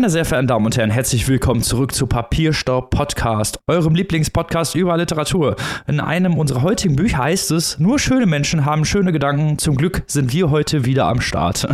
[0.00, 4.96] Meine sehr verehrten Damen und Herren, herzlich willkommen zurück zu Papierstaub Podcast, eurem Lieblingspodcast über
[4.96, 5.56] Literatur.
[5.86, 9.58] In einem unserer heutigen Bücher heißt es, nur schöne Menschen haben schöne Gedanken.
[9.58, 11.68] Zum Glück sind wir heute wieder am Start.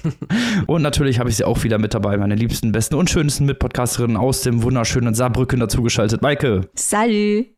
[0.66, 4.16] und natürlich habe ich sie auch wieder mit dabei, meine liebsten, besten und schönsten Mitpodcasterinnen
[4.16, 6.22] aus dem wunderschönen Saarbrücken dazugeschaltet.
[6.22, 6.70] Maike.
[6.74, 7.48] Salut.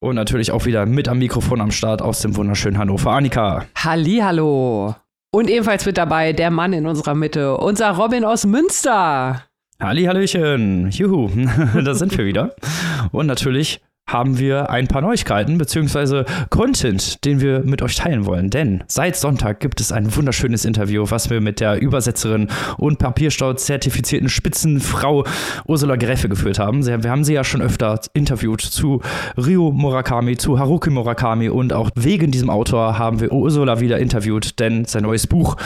[0.00, 3.10] Und natürlich auch wieder mit am Mikrofon am Start aus dem wunderschönen Hannover.
[3.10, 3.66] Annika.
[3.76, 4.94] Hallihallo.
[5.30, 9.44] Und ebenfalls mit dabei der Mann in unserer Mitte, unser Robin aus Münster.
[9.80, 11.30] Hallihallöchen, juhu,
[11.84, 12.56] da sind wir wieder.
[13.12, 16.24] Und natürlich haben wir ein paar Neuigkeiten bzw.
[16.50, 18.50] Content, den wir mit euch teilen wollen.
[18.50, 22.48] Denn seit Sonntag gibt es ein wunderschönes Interview, was wir mit der Übersetzerin
[22.78, 25.24] und Papierstau-zertifizierten Spitzenfrau
[25.66, 26.84] Ursula Gräfe geführt haben.
[26.86, 29.02] Wir haben sie ja schon öfter interviewt zu
[29.36, 34.58] Ryo Murakami, zu Haruki Murakami und auch wegen diesem Autor haben wir Ursula wieder interviewt,
[34.58, 35.56] denn sein neues Buch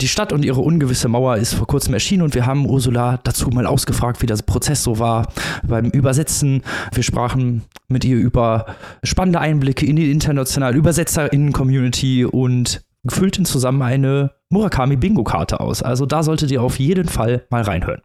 [0.00, 3.48] Die Stadt und ihre ungewisse Mauer ist vor kurzem erschienen und wir haben Ursula dazu
[3.48, 5.26] mal ausgefragt, wie der Prozess so war
[5.66, 6.62] beim Übersetzen.
[6.92, 8.66] Wir sprachen mit ihr über
[9.02, 15.82] spannende Einblicke in die internationale Übersetzerinnen-Community und füllten zusammen eine Murakami-Bingo-Karte aus.
[15.82, 18.02] Also da solltet ihr auf jeden Fall mal reinhören.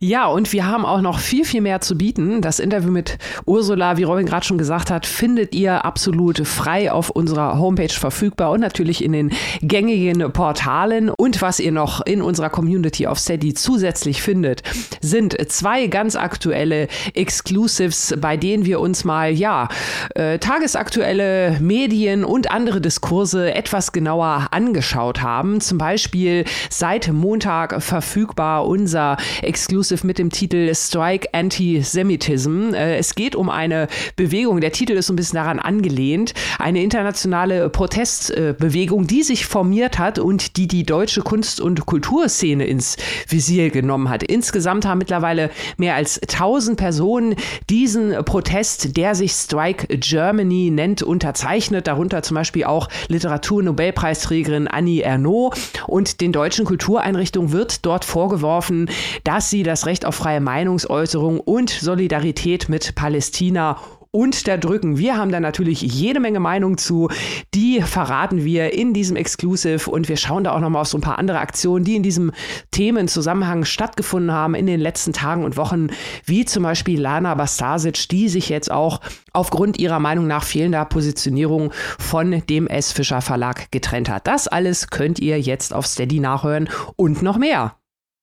[0.00, 2.42] Ja, und wir haben auch noch viel, viel mehr zu bieten.
[2.42, 7.10] Das Interview mit Ursula, wie Robin gerade schon gesagt hat, findet ihr absolut frei auf
[7.10, 11.10] unserer Homepage verfügbar und natürlich in den gängigen Portalen.
[11.10, 14.62] Und was ihr noch in unserer Community auf Steady zusätzlich findet,
[15.00, 19.68] sind zwei ganz aktuelle Exclusives, bei denen wir uns mal, ja,
[20.14, 25.60] äh, tagesaktuelle Medien und andere Diskurse etwas genauer angeschaut haben.
[25.60, 32.74] Zum Beispiel seit Montag verfügbar unser Exclusive mit dem Titel Strike Antisemitism.
[32.74, 36.82] Äh, es geht um eine Bewegung, der Titel ist so ein bisschen daran angelehnt, eine
[36.82, 42.96] internationale Protestbewegung, die sich formiert hat und die die deutsche Kunst- und Kulturszene ins
[43.28, 44.24] Visier genommen hat.
[44.24, 47.36] Insgesamt haben mittlerweile mehr als 1000 Personen
[47.70, 51.86] diesen Protest, der sich Strike Germany nennt, unterzeichnet.
[51.86, 55.56] Darunter zum Beispiel auch Literaturnobelpreisträgerin Annie Ernaux
[55.86, 58.90] und den deutschen Kultureinrichtungen wird dort vorgeworfen,
[59.22, 63.76] dass sie das Recht auf freie Meinungsäußerung und Solidarität mit Palästina
[64.10, 64.96] unterdrücken.
[64.96, 67.08] Wir haben da natürlich jede Menge Meinung zu.
[67.54, 71.02] Die verraten wir in diesem Exclusive und wir schauen da auch nochmal auf so ein
[71.02, 72.32] paar andere Aktionen, die in diesem
[72.70, 75.88] Themenzusammenhang stattgefunden haben in den letzten Tagen und Wochen,
[76.24, 79.00] wie zum Beispiel Lana Bastasic, die sich jetzt auch
[79.32, 82.92] aufgrund ihrer Meinung nach fehlender Positionierung von dem S.
[82.92, 84.26] Fischer Verlag getrennt hat.
[84.26, 87.74] Das alles könnt ihr jetzt auf Steady nachhören und noch mehr.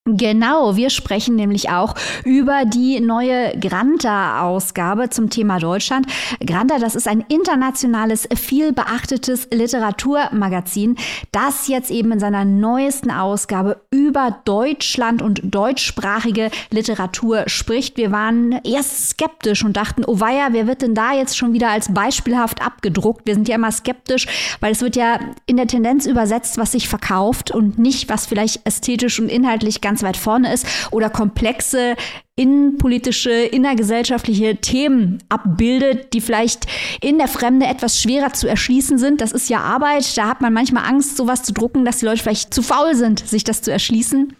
[0.07, 1.95] Genau, wir sprechen nämlich auch
[2.25, 6.05] über die neue Granta-Ausgabe zum Thema Deutschland.
[6.45, 10.95] Granta, das ist ein internationales, viel beachtetes Literaturmagazin,
[11.31, 17.97] das jetzt eben in seiner neuesten Ausgabe über Deutschland und deutschsprachige Literatur spricht.
[17.97, 21.72] Wir waren erst skeptisch und dachten, oh weia, wer wird denn da jetzt schon wieder
[21.72, 23.25] als beispielhaft abgedruckt?
[23.25, 24.27] Wir sind ja immer skeptisch,
[24.59, 25.17] weil es wird ja
[25.47, 29.94] in der Tendenz übersetzt, was sich verkauft und nicht, was vielleicht ästhetisch und inhaltlich ganz
[29.95, 31.95] ganz weit vorne ist oder komplexe
[32.35, 36.66] innenpolitische, innergesellschaftliche Themen abbildet, die vielleicht
[37.00, 39.22] in der Fremde etwas schwerer zu erschließen sind.
[39.22, 40.17] Das ist ja Arbeit.
[40.17, 43.25] Da hat man manchmal Angst, sowas zu drucken, dass die Leute vielleicht zu faul sind,
[43.25, 44.35] sich das zu erschließen.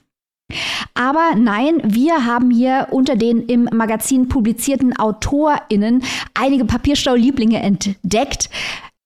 [0.94, 8.50] Aber nein, wir haben hier unter den im Magazin publizierten AutorInnen einige Papierstau-Lieblinge entdeckt.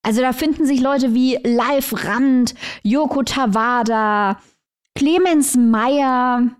[0.02, 4.40] Also da finden sich Leute wie Live Rand, Yoko Tawada,
[4.94, 6.50] Clemens Meyer,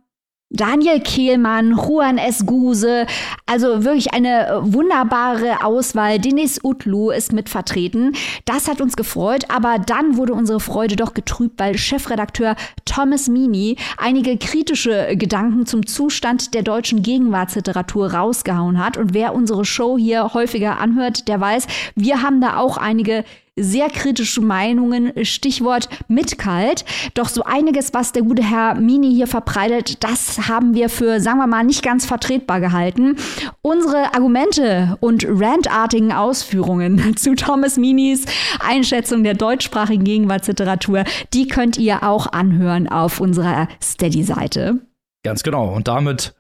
[0.52, 2.44] Daniel Kehlmann, Juan S.
[2.44, 3.06] Guse,
[3.46, 6.18] also wirklich eine wunderbare Auswahl.
[6.18, 8.14] Denis Utlu ist mit vertreten.
[8.46, 13.76] Das hat uns gefreut, aber dann wurde unsere Freude doch getrübt, weil Chefredakteur Thomas Mini
[13.96, 18.96] einige kritische Gedanken zum Zustand der deutschen Gegenwartsliteratur rausgehauen hat.
[18.96, 23.24] Und wer unsere Show hier häufiger anhört, der weiß, wir haben da auch einige
[23.60, 26.84] sehr kritische Meinungen, Stichwort mitkalt.
[27.14, 31.38] Doch so einiges, was der gute Herr Mini hier verbreitet, das haben wir für, sagen
[31.38, 33.16] wir mal, nicht ganz vertretbar gehalten.
[33.62, 38.24] Unsere Argumente und rantartigen Ausführungen zu Thomas Minis
[38.60, 44.80] Einschätzung der deutschsprachigen Gegenwartsliteratur, die könnt ihr auch anhören auf unserer Steady-Seite.
[45.22, 45.74] Ganz genau.
[45.74, 46.34] Und damit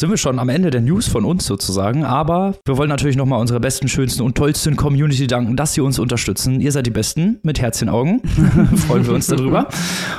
[0.00, 2.04] sind wir schon am Ende der News von uns sozusagen.
[2.04, 5.98] Aber wir wollen natürlich nochmal unserer besten, schönsten und tollsten Community danken, dass sie uns
[5.98, 6.62] unterstützen.
[6.62, 8.22] Ihr seid die Besten mit Herzchenaugen.
[8.88, 9.68] Freuen wir uns darüber.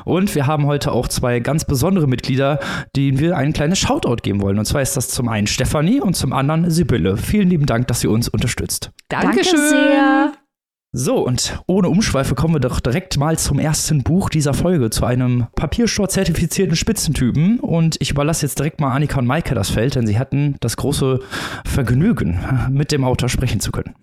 [0.05, 2.59] Und wir haben heute auch zwei ganz besondere Mitglieder,
[2.95, 4.59] denen wir ein kleines Shoutout geben wollen.
[4.59, 7.17] Und zwar ist das zum einen Stefanie und zum anderen Sibylle.
[7.17, 8.91] Vielen lieben Dank, dass ihr uns unterstützt.
[9.09, 9.57] Dankeschön.
[9.57, 10.31] Danke sehr.
[10.93, 15.05] So, und ohne Umschweife kommen wir doch direkt mal zum ersten Buch dieser Folge, zu
[15.05, 17.61] einem Papierstore-zertifizierten Spitzentypen.
[17.61, 20.75] Und ich überlasse jetzt direkt mal Annika und Maike das Feld, denn sie hatten das
[20.75, 21.21] große
[21.63, 23.95] Vergnügen, mit dem Autor sprechen zu können.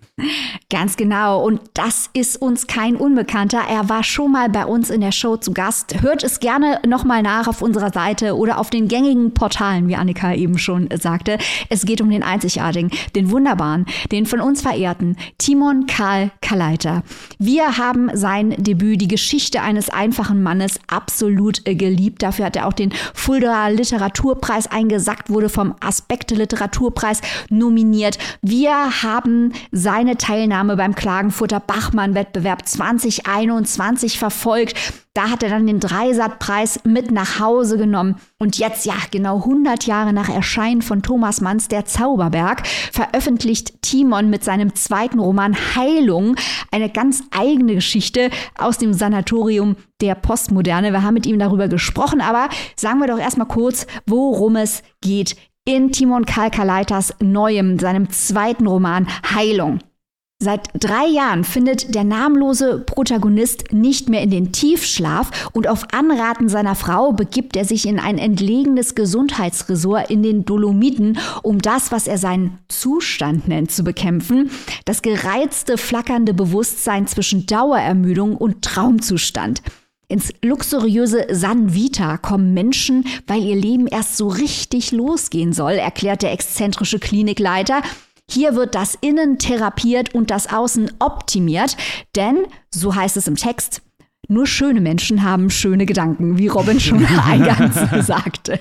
[0.71, 1.43] Ganz genau.
[1.45, 3.61] Und das ist uns kein Unbekannter.
[3.69, 6.01] Er war schon mal bei uns in der Show zu Gast.
[6.01, 10.33] Hört es gerne nochmal nach auf unserer Seite oder auf den gängigen Portalen, wie Annika
[10.33, 11.37] eben schon sagte.
[11.69, 17.03] Es geht um den einzigartigen, den wunderbaren, den von uns verehrten Timon Karl Kaleit weiter.
[17.37, 22.23] Wir haben sein Debüt, die Geschichte eines einfachen Mannes, absolut äh, geliebt.
[22.23, 28.17] Dafür hat er auch den Fulda Literaturpreis eingesackt, wurde vom Aspekte Literaturpreis nominiert.
[28.41, 34.75] Wir haben seine Teilnahme beim Klagenfurter Bachmann-Wettbewerb 2021 verfolgt.
[35.19, 38.15] Da hat er dann den Dreisatzpreis mit nach Hause genommen.
[38.37, 44.29] Und jetzt, ja, genau 100 Jahre nach Erscheinen von Thomas Manns Der Zauberberg, veröffentlicht Timon
[44.29, 46.37] mit seinem zweiten Roman Heilung
[46.71, 50.93] eine ganz eigene Geschichte aus dem Sanatorium der Postmoderne.
[50.93, 55.35] Wir haben mit ihm darüber gesprochen, aber sagen wir doch erstmal kurz, worum es geht
[55.65, 59.05] in Timon Kalkaleitas neuem, seinem zweiten Roman
[59.35, 59.79] Heilung.
[60.41, 66.47] Seit drei Jahren findet der namenlose Protagonist nicht mehr in den Tiefschlaf und auf Anraten
[66.47, 72.07] seiner Frau begibt er sich in ein entlegenes Gesundheitsresort in den Dolomiten, um das, was
[72.07, 74.49] er seinen Zustand nennt, zu bekämpfen.
[74.85, 79.61] Das gereizte, flackernde Bewusstsein zwischen Dauerermüdung und Traumzustand.
[80.07, 86.21] Ins luxuriöse San Vita kommen Menschen, weil ihr Leben erst so richtig losgehen soll, erklärt
[86.21, 87.83] der exzentrische Klinikleiter.
[88.29, 91.75] Hier wird das Innen therapiert und das Außen optimiert,
[92.15, 93.81] denn, so heißt es im Text,
[94.27, 98.59] nur schöne Menschen haben schöne Gedanken, wie Robin schon eingangs sagte.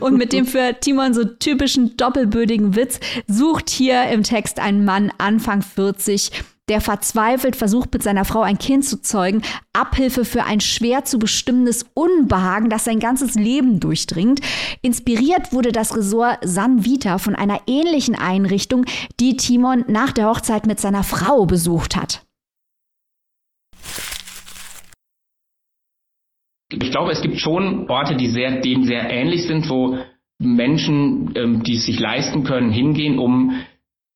[0.00, 2.98] Und mit dem für Timon so typischen doppelbödigen Witz
[3.28, 6.32] sucht hier im Text ein Mann Anfang 40
[6.68, 9.42] der verzweifelt versucht, mit seiner Frau ein Kind zu zeugen,
[9.72, 14.40] Abhilfe für ein schwer zu bestimmendes Unbehagen, das sein ganzes Leben durchdringt.
[14.82, 18.84] Inspiriert wurde das Resort San Vita von einer ähnlichen Einrichtung,
[19.20, 22.22] die Timon nach der Hochzeit mit seiner Frau besucht hat.
[26.68, 29.98] Ich glaube, es gibt schon Orte, die sehr, dem sehr ähnlich sind, wo
[30.38, 33.62] Menschen, ähm, die es sich leisten können, hingehen, um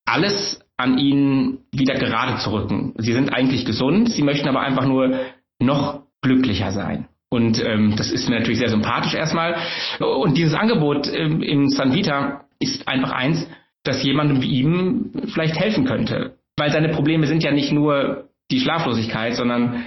[0.05, 2.95] alles an ihnen wieder gerade zu rücken.
[2.99, 5.15] Sie sind eigentlich gesund, sie möchten aber einfach nur
[5.61, 7.07] noch glücklicher sein.
[7.29, 9.57] Und ähm, das ist mir natürlich sehr sympathisch erstmal.
[10.01, 13.47] Und dieses Angebot ähm, im San Vita ist einfach eins,
[13.85, 16.37] das jemandem wie ihm vielleicht helfen könnte.
[16.57, 19.85] Weil seine Probleme sind ja nicht nur die Schlaflosigkeit, sondern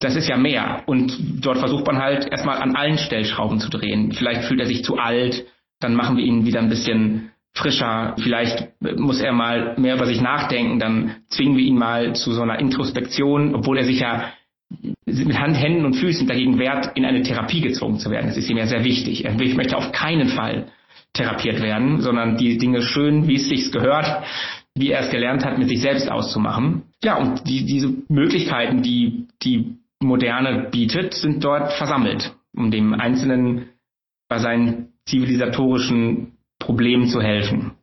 [0.00, 0.82] das ist ja mehr.
[0.86, 4.12] Und dort versucht man halt erstmal an allen Stellschrauben zu drehen.
[4.12, 5.44] Vielleicht fühlt er sich zu alt,
[5.80, 10.20] dann machen wir ihn wieder ein bisschen frischer, vielleicht muss er mal mehr über sich
[10.20, 14.32] nachdenken, dann zwingen wir ihn mal zu so einer Introspektion, obwohl er sich ja
[15.06, 18.26] mit Hand, Händen und Füßen dagegen wehrt, in eine Therapie gezwungen zu werden.
[18.26, 19.24] Das ist ihm ja sehr wichtig.
[19.24, 20.66] Er möchte auf keinen Fall
[21.12, 24.24] therapiert werden, sondern die Dinge schön, wie es sich gehört,
[24.74, 26.82] wie er es gelernt hat, mit sich selbst auszumachen.
[27.02, 33.70] Ja, und die, diese Möglichkeiten, die die Moderne bietet, sind dort versammelt, um dem Einzelnen
[34.28, 36.35] bei seinen zivilisatorischen
[36.66, 37.75] Problemen zu helfen.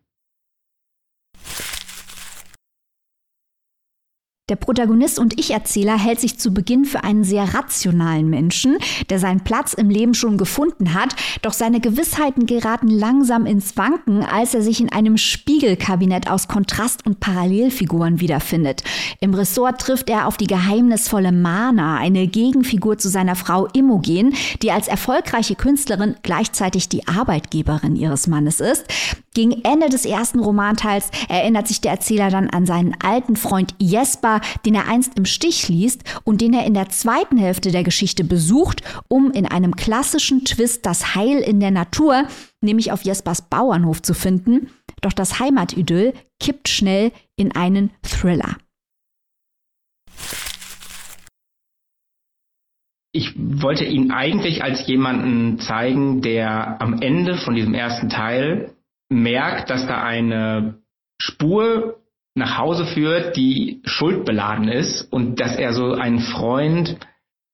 [4.50, 8.78] Der Protagonist und Ich-Erzähler hält sich zu Beginn für einen sehr rationalen Menschen,
[9.10, 14.22] der seinen Platz im Leben schon gefunden hat, doch seine Gewissheiten geraten langsam ins Wanken,
[14.22, 18.84] als er sich in einem Spiegelkabinett aus Kontrast- und Parallelfiguren wiederfindet.
[19.22, 24.72] Im Ressort trifft er auf die geheimnisvolle Mana, eine Gegenfigur zu seiner Frau Imogen, die
[24.72, 28.84] als erfolgreiche Künstlerin gleichzeitig die Arbeitgeberin ihres Mannes ist.
[29.34, 34.42] Gegen Ende des ersten Romanteils erinnert sich der Erzähler dann an seinen alten Freund Jesper,
[34.63, 38.24] den er einst im Stich ließ und den er in der zweiten Hälfte der Geschichte
[38.24, 42.28] besucht, um in einem klassischen Twist das Heil in der Natur,
[42.62, 44.70] nämlich auf Jespers Bauernhof zu finden.
[45.02, 48.58] Doch das Heimatidyll kippt schnell in einen Thriller.
[53.16, 58.73] ich wollte ihn eigentlich als jemanden zeigen, der am Ende von diesem ersten Teil
[59.22, 60.75] merkt, dass da eine
[61.22, 62.00] Spur
[62.36, 66.98] nach Hause führt, die schuldbeladen ist und dass er so einen Freund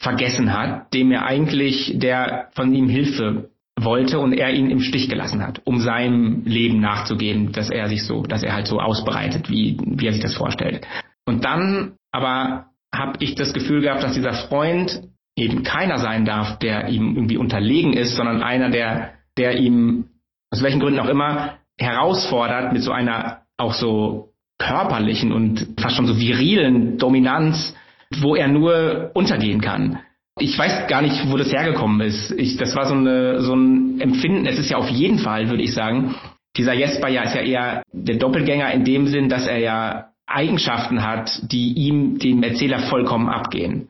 [0.01, 5.09] vergessen hat, dem er eigentlich, der von ihm Hilfe wollte und er ihn im Stich
[5.09, 9.49] gelassen hat, um seinem Leben nachzugehen, dass er sich so, dass er halt so ausbreitet,
[9.49, 10.85] wie, wie er sich das vorstellt.
[11.25, 15.03] Und dann aber habe ich das Gefühl gehabt, dass dieser Freund
[15.35, 20.08] eben keiner sein darf, der ihm irgendwie unterlegen ist, sondern einer, der, der ihm
[20.51, 26.07] aus welchen Gründen auch immer herausfordert mit so einer auch so körperlichen und fast schon
[26.07, 27.75] so virilen Dominanz,
[28.19, 29.99] wo er nur untergehen kann.
[30.39, 32.31] Ich weiß gar nicht, wo das hergekommen ist.
[32.31, 34.45] Ich, das war so, eine, so ein Empfinden.
[34.45, 36.15] Es ist ja auf jeden Fall, würde ich sagen,
[36.57, 41.03] dieser Jesper ja ist ja eher der Doppelgänger in dem Sinn, dass er ja Eigenschaften
[41.05, 43.89] hat, die ihm, dem Erzähler vollkommen abgehen.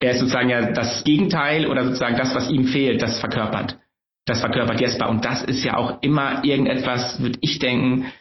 [0.00, 3.78] Er ist sozusagen ja das Gegenteil oder sozusagen das, was ihm fehlt, das verkörpert.
[4.28, 5.08] Das verkörpert Jesper.
[5.08, 8.12] Und das ist ja auch immer irgendetwas, würde ich denken,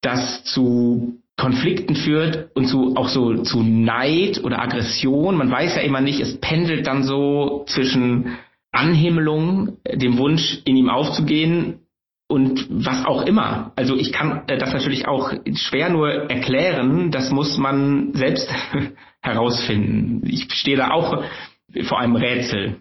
[0.00, 5.36] das zu Konflikten führt und zu auch so zu Neid oder Aggression.
[5.36, 8.36] Man weiß ja immer nicht, es pendelt dann so zwischen
[8.72, 11.86] Anhimmelung, dem Wunsch, in ihm aufzugehen
[12.28, 13.72] und was auch immer.
[13.76, 18.52] Also ich kann äh, das natürlich auch schwer nur erklären, das muss man selbst
[19.22, 20.22] herausfinden.
[20.26, 21.22] Ich stehe da auch
[21.84, 22.80] vor einem Rätsel.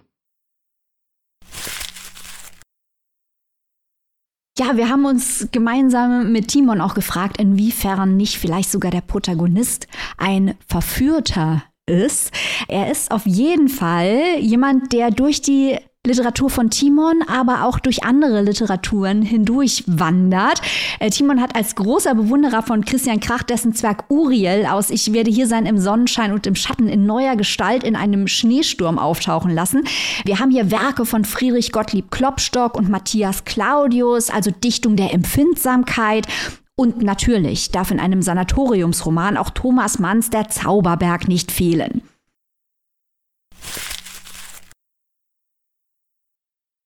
[4.59, 9.87] Ja, wir haben uns gemeinsam mit Timon auch gefragt, inwiefern nicht vielleicht sogar der Protagonist
[10.17, 12.31] ein Verführter ist.
[12.67, 18.03] Er ist auf jeden Fall jemand, der durch die Literatur von Timon, aber auch durch
[18.03, 20.61] andere Literaturen hindurch wandert.
[20.99, 25.29] Äh, Timon hat als großer Bewunderer von Christian Krach dessen Zwerg Uriel aus Ich werde
[25.29, 29.83] hier sein im Sonnenschein und im Schatten in neuer Gestalt in einem Schneesturm auftauchen lassen.
[30.25, 36.27] Wir haben hier Werke von Friedrich Gottlieb Klopstock und Matthias Claudius, also Dichtung der Empfindsamkeit
[36.79, 42.03] und natürlich darf in einem Sanatoriumsroman auch Thomas Manns Der Zauberberg nicht fehlen.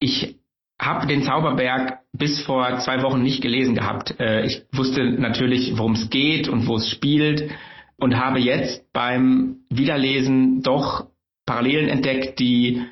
[0.01, 0.35] Ich
[0.81, 4.19] habe den Zauberberg bis vor zwei Wochen nicht gelesen gehabt.
[4.19, 7.51] Äh, ich wusste natürlich, worum es geht und wo es spielt
[7.97, 11.05] und habe jetzt beim Wiederlesen doch
[11.45, 12.83] Parallelen entdeckt, die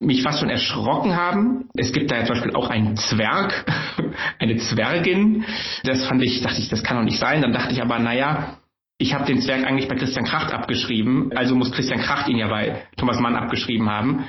[0.00, 1.68] mich fast schon erschrocken haben.
[1.74, 3.64] Es gibt da ja zum Beispiel auch einen Zwerg,
[4.40, 5.44] eine Zwergin.
[5.84, 7.42] Das fand ich, dachte ich, das kann doch nicht sein.
[7.42, 8.58] Dann dachte ich aber, naja,
[8.98, 12.48] ich habe den Zwerg eigentlich bei Christian Kracht abgeschrieben, also muss Christian Kracht ihn ja
[12.48, 14.24] bei Thomas Mann abgeschrieben haben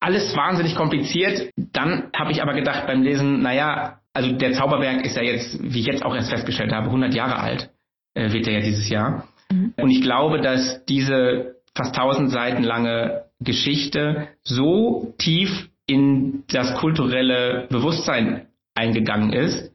[0.00, 1.50] alles wahnsinnig kompliziert.
[1.56, 5.80] Dann habe ich aber gedacht beim Lesen, naja, also der Zauberberg ist ja jetzt, wie
[5.80, 7.70] ich jetzt auch erst festgestellt habe, 100 Jahre alt,
[8.14, 9.28] äh, wird er ja dieses Jahr.
[9.50, 9.74] Mhm.
[9.76, 17.66] Und ich glaube, dass diese fast 1000 Seiten lange Geschichte so tief in das kulturelle
[17.70, 19.72] Bewusstsein eingegangen ist,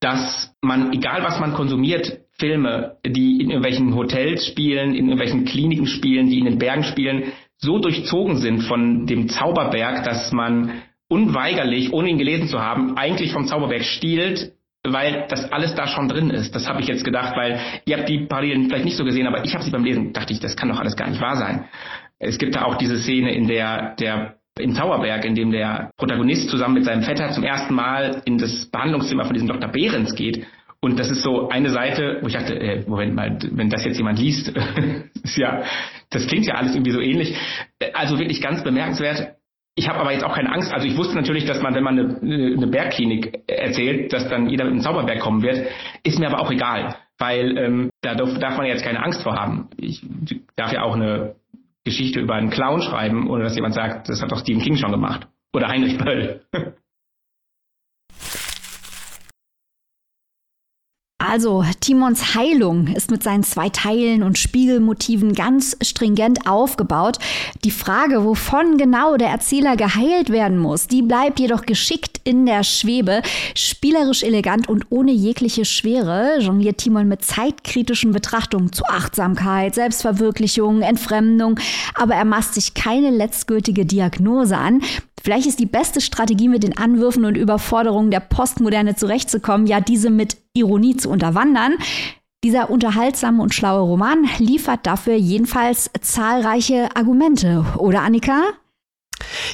[0.00, 5.86] dass man, egal was man konsumiert, Filme, die in irgendwelchen Hotels spielen, in irgendwelchen Kliniken
[5.86, 11.92] spielen, die in den Bergen spielen, so durchzogen sind von dem Zauberberg, dass man unweigerlich,
[11.92, 14.52] ohne ihn gelesen zu haben, eigentlich vom Zauberberg stiehlt,
[14.86, 16.54] weil das alles da schon drin ist.
[16.54, 19.44] Das habe ich jetzt gedacht, weil ihr habt die Parallelen vielleicht nicht so gesehen, aber
[19.44, 21.64] ich habe sie beim Lesen, dachte ich, das kann doch alles gar nicht wahr sein.
[22.18, 26.48] Es gibt da auch diese Szene, in der der im Zauberberg, in dem der Protagonist
[26.48, 29.68] zusammen mit seinem Vetter zum ersten Mal in das Behandlungszimmer von diesem Dr.
[29.68, 30.46] Behrens geht
[30.84, 33.96] und das ist so eine Seite, wo ich dachte, äh, Moment mal, wenn das jetzt
[33.96, 34.52] jemand liest,
[35.22, 35.62] ist ja,
[36.10, 37.34] das klingt ja alles irgendwie so ähnlich.
[37.94, 39.36] Also wirklich ganz bemerkenswert.
[39.76, 40.74] Ich habe aber jetzt auch keine Angst.
[40.74, 44.64] Also ich wusste natürlich, dass man, wenn man eine, eine Bergklinik erzählt, dass dann jeder
[44.64, 45.66] mit einem Zauberberg kommen wird.
[46.02, 49.36] Ist mir aber auch egal, weil ähm, da darf, darf man jetzt keine Angst vor
[49.36, 49.70] haben.
[49.78, 50.02] Ich
[50.54, 51.36] darf ja auch eine
[51.84, 54.92] Geschichte über einen Clown schreiben, ohne dass jemand sagt, das hat doch Stephen King schon
[54.92, 55.28] gemacht.
[55.54, 56.42] Oder Heinrich Böll.
[61.34, 67.18] Also, Timons Heilung ist mit seinen zwei Teilen und Spiegelmotiven ganz stringent aufgebaut.
[67.64, 72.62] Die Frage, wovon genau der Erzähler geheilt werden muss, die bleibt jedoch geschickt in der
[72.62, 73.20] Schwebe.
[73.56, 81.58] Spielerisch elegant und ohne jegliche Schwere jongliert Timon mit zeitkritischen Betrachtungen zu Achtsamkeit, Selbstverwirklichung, Entfremdung,
[81.96, 84.82] aber er maßt sich keine letztgültige Diagnose an.
[85.24, 90.10] Vielleicht ist die beste Strategie, mit den Anwürfen und Überforderungen der Postmoderne zurechtzukommen, ja diese
[90.10, 91.76] mit Ironie zu unterwandern.
[92.44, 98.42] Dieser unterhaltsame und schlaue Roman liefert dafür jedenfalls zahlreiche Argumente, oder Annika?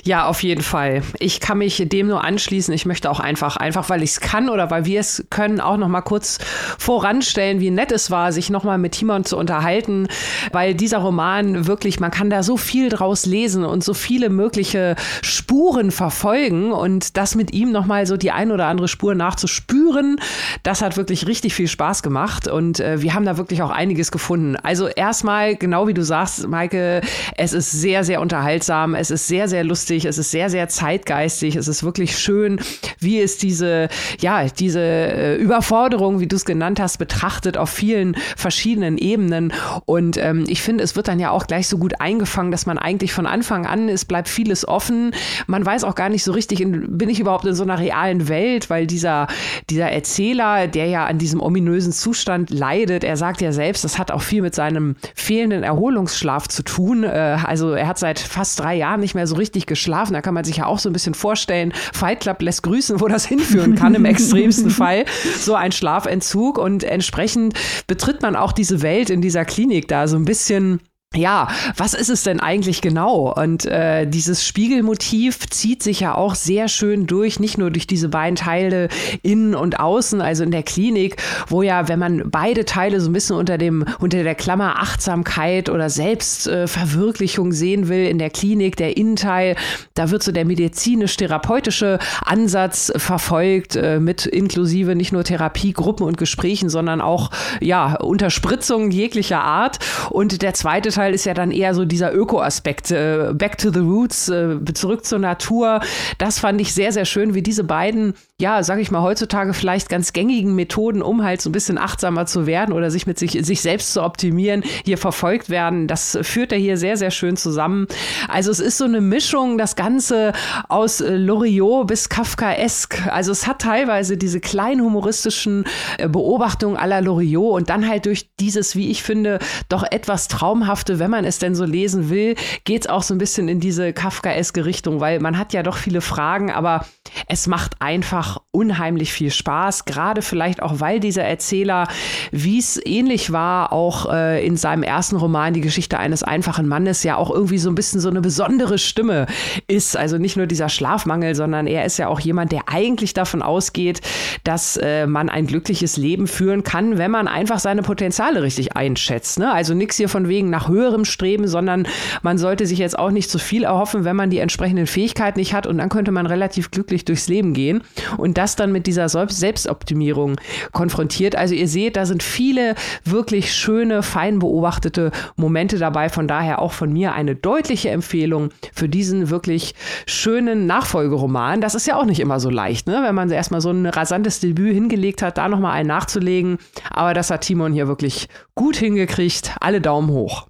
[0.05, 1.03] Ja, auf jeden Fall.
[1.19, 2.73] Ich kann mich dem nur anschließen.
[2.75, 5.77] Ich möchte auch einfach, einfach weil ich es kann oder weil wir es können, auch
[5.77, 6.39] noch mal kurz
[6.79, 10.09] voranstellen, wie nett es war, sich noch mal mit Timon zu unterhalten,
[10.53, 14.97] weil dieser Roman wirklich, man kann da so viel draus lesen und so viele mögliche
[15.23, 20.17] Spuren verfolgen und das mit ihm noch mal so die ein oder andere Spur nachzuspüren,
[20.63, 24.11] das hat wirklich richtig viel Spaß gemacht und äh, wir haben da wirklich auch einiges
[24.11, 24.57] gefunden.
[24.57, 27.01] Also erstmal, genau wie du sagst, Maike,
[27.37, 30.69] es ist sehr, sehr unterhaltsam, es ist sehr, sehr sehr lustig, es ist sehr, sehr
[30.69, 32.61] zeitgeistig, es ist wirklich schön,
[32.99, 33.91] wie es diese,
[34.21, 39.53] ja, diese äh, Überforderung, wie du es genannt hast, betrachtet auf vielen verschiedenen Ebenen.
[39.85, 42.79] Und ähm, ich finde, es wird dann ja auch gleich so gut eingefangen, dass man
[42.79, 45.13] eigentlich von Anfang an, es bleibt vieles offen.
[45.47, 48.29] Man weiß auch gar nicht so richtig, in, bin ich überhaupt in so einer realen
[48.29, 49.27] Welt, weil dieser,
[49.69, 54.11] dieser Erzähler, der ja an diesem ominösen Zustand leidet, er sagt ja selbst, das hat
[54.11, 57.05] auch viel mit seinem fehlenden Erholungsschlaf zu tun.
[57.05, 60.13] Äh, also er hat seit fast drei Jahren nicht mehr so richtig geschlafen.
[60.13, 63.09] Da kann man sich ja auch so ein bisschen vorstellen, Fight Club lässt grüßen, wo
[63.09, 65.05] das hinführen kann im extremsten Fall.
[65.39, 67.55] So ein Schlafentzug und entsprechend
[67.87, 70.81] betritt man auch diese Welt in dieser Klinik da so ein bisschen
[71.17, 73.33] ja, was ist es denn eigentlich genau?
[73.33, 78.09] Und äh, dieses Spiegelmotiv zieht sich ja auch sehr schön durch, nicht nur durch diese
[78.09, 78.89] beiden Teile
[79.23, 81.17] innen und außen, also in der Klinik,
[81.49, 85.69] wo ja, wenn man beide Teile so ein bisschen unter dem unter der Klammer Achtsamkeit
[85.69, 89.57] oder Selbstverwirklichung äh, sehen will, in der Klinik der Innenteil,
[89.95, 96.69] da wird so der medizinisch-therapeutische Ansatz verfolgt äh, mit inklusive nicht nur Therapiegruppen und Gesprächen,
[96.69, 99.81] sondern auch ja Unterspritzungen jeglicher Art.
[100.11, 103.73] Und der zweite Teil Teil ist ja dann eher so dieser Öko-Aspekt, äh, back to
[103.73, 105.81] the roots, äh, zurück zur Natur.
[106.19, 109.89] Das fand ich sehr, sehr schön, wie diese beiden, ja, sag ich mal, heutzutage vielleicht
[109.89, 113.33] ganz gängigen Methoden, um halt so ein bisschen achtsamer zu werden oder sich mit sich,
[113.33, 115.87] sich selbst zu optimieren, hier verfolgt werden.
[115.87, 117.87] Das führt er hier sehr, sehr schön zusammen.
[118.29, 120.33] Also es ist so eine Mischung, das Ganze
[120.69, 123.07] aus äh, Loriot bis Kafkaesk.
[123.09, 125.65] Also es hat teilweise diese kleinen humoristischen
[125.99, 130.99] äh, Beobachtungen aller Loriot und dann halt durch dieses, wie ich finde, doch etwas traumhafte
[131.01, 133.93] wenn man es denn so lesen will, geht es auch so ein bisschen in diese
[133.93, 136.87] Kafkaeske Richtung, weil man hat ja doch viele Fragen, aber
[137.27, 141.87] es macht einfach unheimlich viel Spaß, gerade vielleicht auch, weil dieser Erzähler,
[142.33, 147.03] wie es ähnlich war, auch äh, in seinem ersten Roman, die Geschichte eines einfachen Mannes,
[147.05, 149.27] ja auch irgendwie so ein bisschen so eine besondere Stimme
[149.69, 149.97] ist.
[149.97, 154.01] Also nicht nur dieser Schlafmangel, sondern er ist ja auch jemand, der eigentlich davon ausgeht,
[154.45, 159.39] dass äh, man ein glückliches Leben führen kann, wenn man einfach seine Potenziale richtig einschätzt.
[159.39, 159.53] Ne?
[159.53, 161.87] Also nichts hier von wegen nach höherem Streben, sondern
[162.23, 165.55] man sollte sich jetzt auch nicht zu viel erhoffen, wenn man die entsprechenden Fähigkeiten nicht
[165.55, 167.83] hat und dann könnte man relativ glücklich durchs Leben gehen
[168.21, 170.37] und das dann mit dieser Selbstoptimierung
[170.73, 171.37] konfrontiert.
[171.37, 176.09] Also ihr seht, da sind viele wirklich schöne, fein beobachtete Momente dabei.
[176.09, 179.75] Von daher auch von mir eine deutliche Empfehlung für diesen wirklich
[180.07, 181.61] schönen Nachfolgeroman.
[181.61, 183.01] Das ist ja auch nicht immer so leicht, ne?
[183.05, 186.59] wenn man erstmal so ein rasantes Debüt hingelegt hat, da nochmal einen nachzulegen.
[186.91, 189.57] Aber das hat Timon hier wirklich gut hingekriegt.
[189.61, 190.50] Alle Daumen hoch.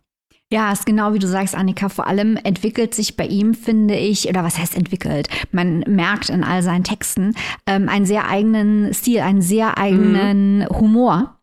[0.52, 1.88] Ja, ist genau wie du sagst, Annika.
[1.88, 5.28] Vor allem entwickelt sich bei ihm, finde ich, oder was heißt entwickelt?
[5.52, 7.34] Man merkt in all seinen Texten
[7.66, 10.68] ähm, einen sehr eigenen Stil, einen sehr eigenen mhm.
[10.70, 11.39] Humor,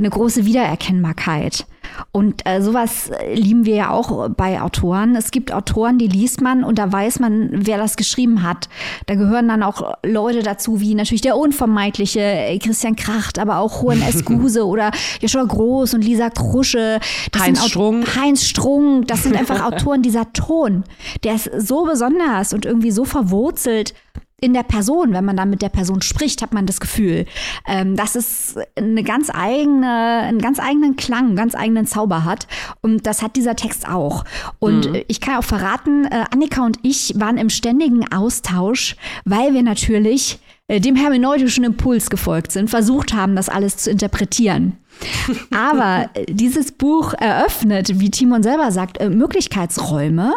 [0.00, 1.66] eine große Wiedererkennbarkeit.
[2.12, 5.16] Und äh, sowas lieben wir ja auch bei Autoren.
[5.16, 8.68] Es gibt Autoren, die liest man und da weiß man, wer das geschrieben hat.
[9.06, 13.82] Da gehören dann auch Leute dazu, wie natürlich der unvermeidliche äh, Christian Kracht, aber auch
[13.82, 17.00] Juan Escuse oder Joshua Groß und Lisa Krusche.
[17.32, 18.04] Das Heinz Strung.
[18.16, 19.04] Heinz Strung.
[19.06, 20.84] Das sind einfach Autoren, dieser Ton,
[21.24, 23.94] der ist so besonders und irgendwie so verwurzelt
[24.40, 27.26] in der Person, wenn man dann mit der Person spricht, hat man das Gefühl,
[27.66, 32.46] ähm, dass es eine ganz eigene, einen ganz eigenen Klang, einen ganz eigenen Zauber hat.
[32.80, 34.24] Und das hat dieser Text auch.
[34.58, 35.02] Und mhm.
[35.08, 40.38] ich kann auch verraten, äh, Annika und ich waren im ständigen Austausch, weil wir natürlich
[40.70, 44.76] äh, dem hermeneutischen Impuls gefolgt sind, versucht haben, das alles zu interpretieren.
[45.50, 50.32] Aber äh, dieses Buch eröffnet, wie Timon selber sagt, äh, Möglichkeitsräume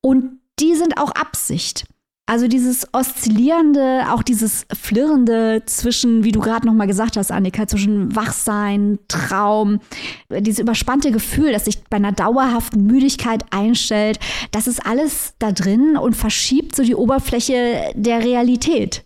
[0.00, 1.84] und die sind auch Absicht.
[2.30, 7.66] Also dieses oszillierende, auch dieses flirrende zwischen, wie du gerade noch mal gesagt hast, Annika,
[7.66, 9.80] zwischen Wachsein, Traum,
[10.28, 14.20] dieses überspannte Gefühl, das sich bei einer dauerhaften Müdigkeit einstellt,
[14.52, 19.02] das ist alles da drin und verschiebt so die Oberfläche der Realität.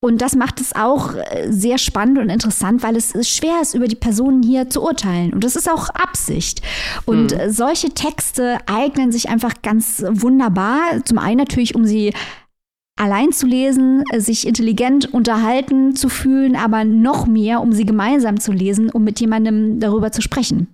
[0.00, 3.88] Und das macht es auch äh, sehr spannend und interessant, weil es schwer ist, über
[3.88, 5.34] die Personen hier zu urteilen.
[5.34, 6.62] Und das ist auch Absicht.
[7.04, 7.50] Und hm.
[7.50, 10.78] solche Texte eignen sich einfach ganz wunderbar.
[11.04, 12.12] Zum einen natürlich, um sie
[12.96, 18.40] allein zu lesen, äh, sich intelligent unterhalten zu fühlen, aber noch mehr, um sie gemeinsam
[18.40, 20.73] zu lesen, um mit jemandem darüber zu sprechen.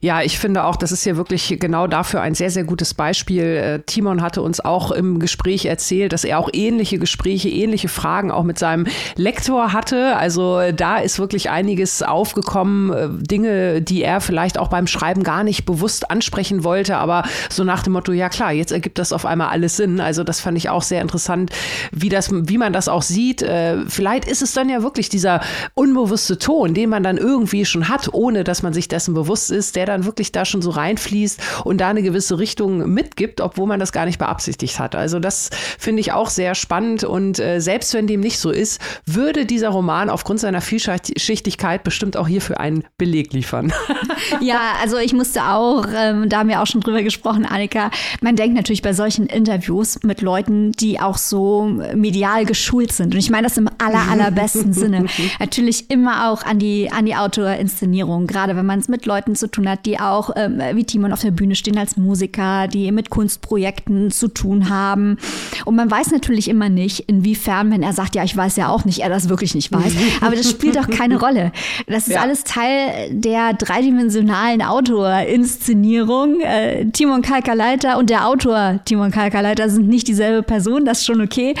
[0.00, 3.42] Ja, ich finde auch, das ist ja wirklich genau dafür ein sehr, sehr gutes Beispiel.
[3.42, 8.30] Äh, Timon hatte uns auch im Gespräch erzählt, dass er auch ähnliche Gespräche, ähnliche Fragen
[8.30, 10.16] auch mit seinem Lektor hatte.
[10.16, 15.22] Also äh, da ist wirklich einiges aufgekommen, äh, Dinge, die er vielleicht auch beim Schreiben
[15.22, 19.12] gar nicht bewusst ansprechen wollte, aber so nach dem Motto, ja klar, jetzt ergibt das
[19.12, 20.00] auf einmal alles Sinn.
[20.00, 21.50] Also das fand ich auch sehr interessant,
[21.92, 23.44] wie das, wie man das auch sieht.
[23.88, 25.40] Vielleicht ist es dann ja wirklich dieser
[25.74, 29.57] unbewusste Ton, den man dann irgendwie schon hat, ohne dass man sich dessen bewusst ist
[29.58, 33.66] ist, der dann wirklich da schon so reinfließt und da eine gewisse Richtung mitgibt, obwohl
[33.66, 34.94] man das gar nicht beabsichtigt hat.
[34.94, 38.80] Also das finde ich auch sehr spannend und äh, selbst wenn dem nicht so ist,
[39.04, 43.72] würde dieser Roman aufgrund seiner Vielschichtigkeit bestimmt auch hierfür einen Beleg liefern.
[44.40, 47.90] ja, also ich musste auch, ähm, da haben wir auch schon drüber gesprochen, Annika,
[48.20, 53.14] man denkt natürlich bei solchen Interviews mit Leuten, die auch so medial geschult sind.
[53.14, 55.06] Und ich meine das im aller, allerbesten Sinne.
[55.38, 59.47] Natürlich immer auch an die, an die Autorinszenierung, gerade wenn man es mit Leuten zu
[59.48, 63.10] tun hat, die auch ähm, wie Timon auf der Bühne stehen als Musiker, die mit
[63.10, 65.18] Kunstprojekten zu tun haben.
[65.64, 68.84] Und man weiß natürlich immer nicht, inwiefern, wenn er sagt, ja, ich weiß ja auch
[68.84, 69.92] nicht, er das wirklich nicht weiß.
[70.20, 71.52] Aber das spielt doch keine Rolle.
[71.86, 72.20] Das ist ja.
[72.20, 76.40] alles Teil der dreidimensionalen Autorinszenierung.
[76.40, 81.20] Äh, Timon Kalkaleiter und der Autor Timon Kalkaleiter sind nicht dieselbe Person, das ist schon
[81.20, 81.54] okay.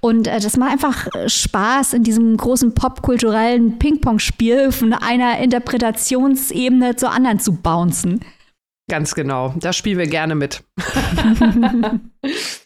[0.00, 7.12] Und äh, das macht einfach Spaß, in diesem großen popkulturellen Ping-Pong-Spiel von einer Interpretationsebene zur
[7.12, 8.20] anderen zu bouncen.
[8.90, 10.62] Ganz genau, da spielen wir gerne mit.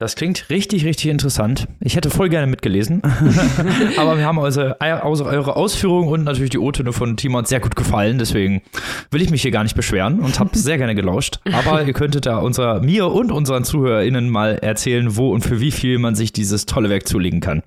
[0.00, 1.66] Das klingt richtig, richtig interessant.
[1.80, 3.02] Ich hätte voll gerne mitgelesen.
[3.96, 7.74] Aber wir haben also, also eure Ausführungen und natürlich die O-Töne von Timon sehr gut
[7.74, 8.16] gefallen.
[8.16, 8.62] Deswegen
[9.10, 11.40] will ich mich hier gar nicht beschweren und habe sehr gerne gelauscht.
[11.52, 15.72] Aber ihr könntet da unser, mir und unseren ZuhörerInnen mal erzählen, wo und für wie
[15.72, 17.64] viel man sich dieses tolle Werk zulegen kann.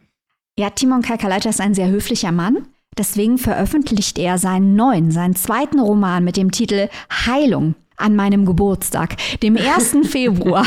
[0.57, 2.65] Ja, Timon Kalkaleiter ist ein sehr höflicher Mann.
[2.97, 6.89] Deswegen veröffentlicht er seinen neuen, seinen zweiten Roman mit dem Titel
[7.25, 9.97] Heilung an meinem Geburtstag, dem 1.
[10.09, 10.65] Februar,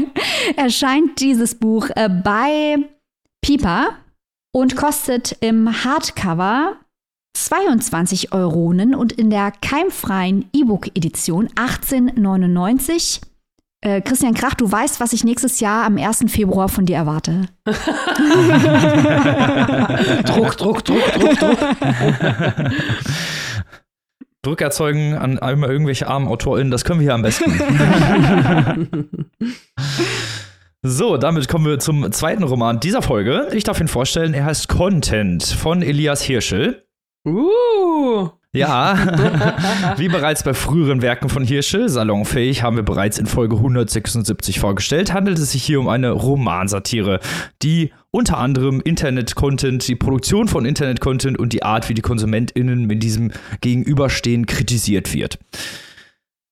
[0.56, 2.76] erscheint dieses Buch äh, bei
[3.44, 3.90] Piper
[4.52, 6.76] und kostet im Hardcover
[7.36, 13.20] 22 Euronen und in der keimfreien E-Book-Edition 18,99.
[13.80, 16.24] Äh, Christian Krach, du weißt, was ich nächstes Jahr am 1.
[16.28, 17.42] Februar von dir erwarte.
[20.24, 21.58] Druck, Druck, Druck, Druck, Druck.
[24.42, 27.52] Druck erzeugen an immer irgendwelche armen AutorInnen, das können wir hier am besten.
[30.82, 33.48] so, damit kommen wir zum zweiten Roman dieser Folge.
[33.52, 36.84] Ich darf ihn vorstellen, er heißt Content von Elias Hirschel.
[37.26, 38.30] Uh.
[38.54, 44.58] Ja, wie bereits bei früheren Werken von Hirschel, salonfähig, haben wir bereits in Folge 176
[44.58, 47.20] vorgestellt, handelt es sich hier um eine Romansatire,
[47.62, 53.02] die unter anderem Internet-Content, die Produktion von Internet-Content und die Art, wie die KonsumentInnen mit
[53.02, 55.38] diesem Gegenüberstehen kritisiert wird.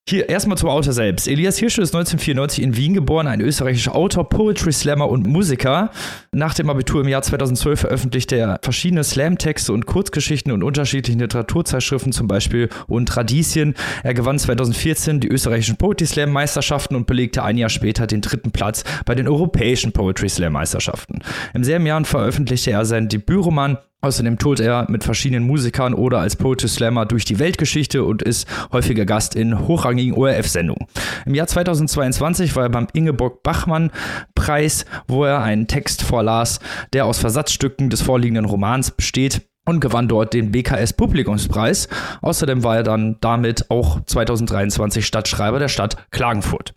[0.09, 1.27] Hier erstmal zum Autor selbst.
[1.27, 5.91] Elias Hirsche ist 1994 in Wien geboren, ein österreichischer Autor, Poetry Slammer und Musiker.
[6.31, 12.13] Nach dem Abitur im Jahr 2012 veröffentlichte er verschiedene Slam-Texte und Kurzgeschichten und unterschiedlichen Literaturzeitschriften,
[12.13, 13.73] zum Beispiel und Radieschen.
[14.01, 18.51] Er gewann 2014 die österreichischen Poetry Slam Meisterschaften und belegte ein Jahr später den dritten
[18.51, 21.19] Platz bei den europäischen Poetry Slam Meisterschaften.
[21.53, 26.37] Im selben Jahr veröffentlichte er seinen Debütroman Außerdem tourt er mit verschiedenen Musikern oder als
[26.37, 30.87] Poetry Slammer durch die Weltgeschichte und ist häufiger Gast in hochrangigen ORF-Sendungen.
[31.25, 33.91] Im Jahr 2022 war er beim Ingeborg Bachmann
[34.33, 36.61] Preis, wo er einen Text vorlas,
[36.93, 41.89] der aus Versatzstücken des vorliegenden Romans besteht und gewann dort den BKS Publikumspreis.
[42.21, 46.73] Außerdem war er dann damit auch 2023 Stadtschreiber der Stadt Klagenfurt.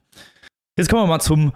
[0.77, 1.53] Jetzt kommen wir mal zum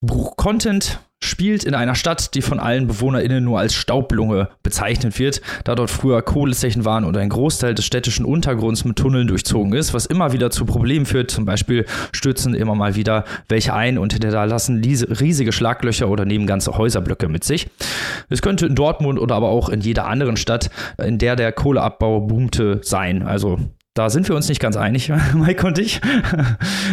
[0.00, 5.40] Buch Content spielt in einer Stadt, die von allen BewohnerInnen nur als Staublunge bezeichnet wird,
[5.64, 9.94] da dort früher Kohlezechen waren und ein Großteil des städtischen Untergrunds mit Tunneln durchzogen ist,
[9.94, 11.30] was immer wieder zu Problemen führt.
[11.30, 16.76] Zum Beispiel stürzen immer mal wieder welche ein und hinterlassen riesige Schlaglöcher oder nehmen ganze
[16.76, 17.68] Häuserblöcke mit sich.
[18.28, 20.70] Es könnte in Dortmund oder aber auch in jeder anderen Stadt,
[21.04, 23.22] in der der Kohleabbau boomte, sein.
[23.22, 23.58] Also
[23.98, 26.00] da sind wir uns nicht ganz einig, Mike und ich.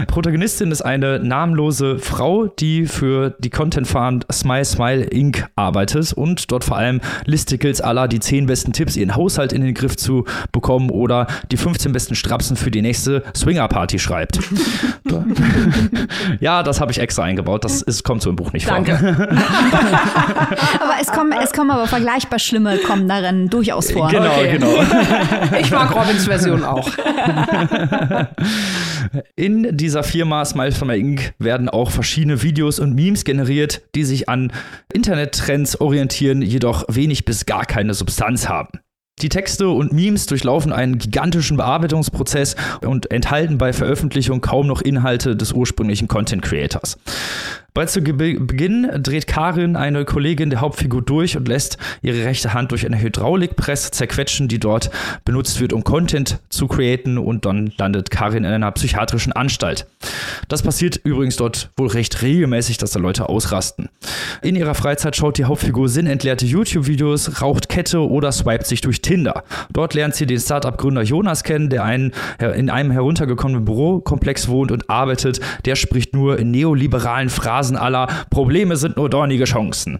[0.07, 5.47] Protagonistin ist eine namenlose Frau, die für die Content Farm Smile Smile Inc.
[5.55, 9.75] arbeitet und dort vor allem Listicles aller die 10 besten Tipps, ihren Haushalt in den
[9.75, 14.39] Griff zu bekommen oder die 15 besten Strapsen für die nächste Swinger Party schreibt.
[16.39, 17.65] ja, das habe ich extra eingebaut.
[17.65, 18.97] Das ist, kommt so im Buch nicht Danke.
[18.97, 19.09] vor.
[20.81, 24.09] aber es kommen, es kommen aber vergleichbar schlimme kommen darin durchaus vor.
[24.09, 24.57] Genau, okay.
[24.57, 25.59] genau.
[25.59, 26.94] Ich mag Robins Version auch.
[29.35, 31.33] In dieser Firma Smile from Inc.
[31.39, 34.51] werden auch verschiedene Videos und Memes generiert, die sich an
[34.93, 38.79] Internettrends orientieren, jedoch wenig bis gar keine Substanz haben.
[39.21, 45.37] Die Texte und Memes durchlaufen einen gigantischen Bearbeitungsprozess und enthalten bei Veröffentlichung kaum noch Inhalte
[45.37, 46.97] des ursprünglichen Content Creators.
[47.75, 52.71] Bereits zu Beginn dreht Karin, eine Kollegin der Hauptfigur, durch und lässt ihre rechte Hand
[52.71, 54.89] durch eine Hydraulikpresse zerquetschen, die dort
[55.25, 59.87] benutzt wird, um Content zu createn und dann landet Karin in einer psychiatrischen Anstalt.
[60.47, 63.89] Das passiert übrigens dort wohl recht regelmäßig, dass da Leute ausrasten.
[64.41, 69.43] In ihrer Freizeit schaut die Hauptfigur sinnentleerte YouTube-Videos, raucht Kette oder swipet sich durch Tinder.
[69.73, 72.13] Dort lernt sie den Startup-Gründer Jonas kennen, der einen,
[72.55, 75.41] in einem heruntergekommenen Bürokomplex wohnt und arbeitet.
[75.65, 79.99] Der spricht nur in neoliberalen Phrasen Phrasen aller Probleme sind nur dornige Chancen.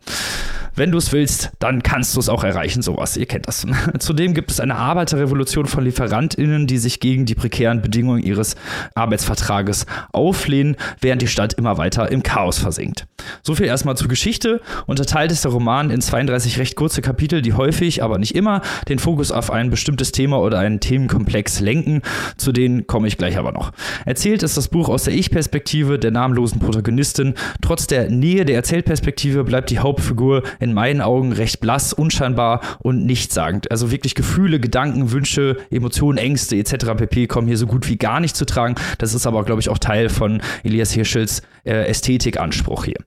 [0.78, 3.16] Wenn du es willst, dann kannst du es auch erreichen, sowas.
[3.16, 3.66] Ihr kennt das.
[4.00, 8.56] Zudem gibt es eine Arbeiterrevolution von LieferantInnen, die sich gegen die prekären Bedingungen ihres
[8.94, 13.08] Arbeitsvertrages auflehnen, während die Stadt immer weiter im Chaos versinkt.
[13.42, 14.62] So viel erstmal zur Geschichte.
[14.86, 19.00] Unterteilt ist der Roman in 32 recht kurze Kapitel, die häufig, aber nicht immer, den
[19.00, 22.02] Fokus auf ein bestimmtes Thema oder einen Themenkomplex lenken.
[22.36, 23.72] Zu denen komme ich gleich aber noch.
[24.06, 27.36] Erzählt ist das Buch aus der Ich-Perspektive der namenlosen Protagonistin.
[27.62, 33.06] Trotz der Nähe der Erzählperspektive bleibt die Hauptfigur in meinen Augen recht blass, unscheinbar und
[33.06, 33.70] nichtssagend.
[33.70, 36.96] Also wirklich Gefühle, Gedanken, Wünsche, Emotionen, Ängste etc.
[36.98, 37.28] pp.
[37.28, 38.76] kommen hier so gut wie gar nicht zu tragen.
[38.98, 42.98] Das ist aber, glaube ich, auch Teil von Elias Hirschels äh, Ästhetikanspruch hier.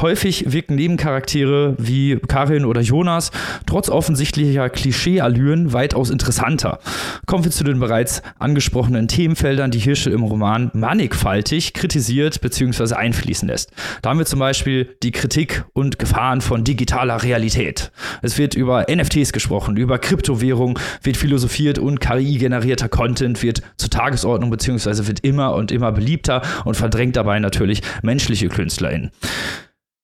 [0.00, 3.30] Häufig wirken Nebencharaktere wie Karin oder Jonas
[3.66, 6.78] trotz offensichtlicher Klischeeallüren weitaus interessanter.
[7.26, 12.94] Kommen wir zu den bereits angesprochenen Themenfeldern, die Hirschel im Roman mannigfaltig kritisiert bzw.
[12.94, 13.72] einfließen lässt.
[14.02, 17.92] Da haben wir zum Beispiel die Kritik und Gefahren von digitalen digitaler Realität.
[18.22, 24.50] Es wird über NFTs gesprochen, über Kryptowährung wird philosophiert und KI-generierter Content wird zur Tagesordnung
[24.50, 25.06] bzw.
[25.06, 29.12] wird immer und immer beliebter und verdrängt dabei natürlich menschliche KünstlerInnen.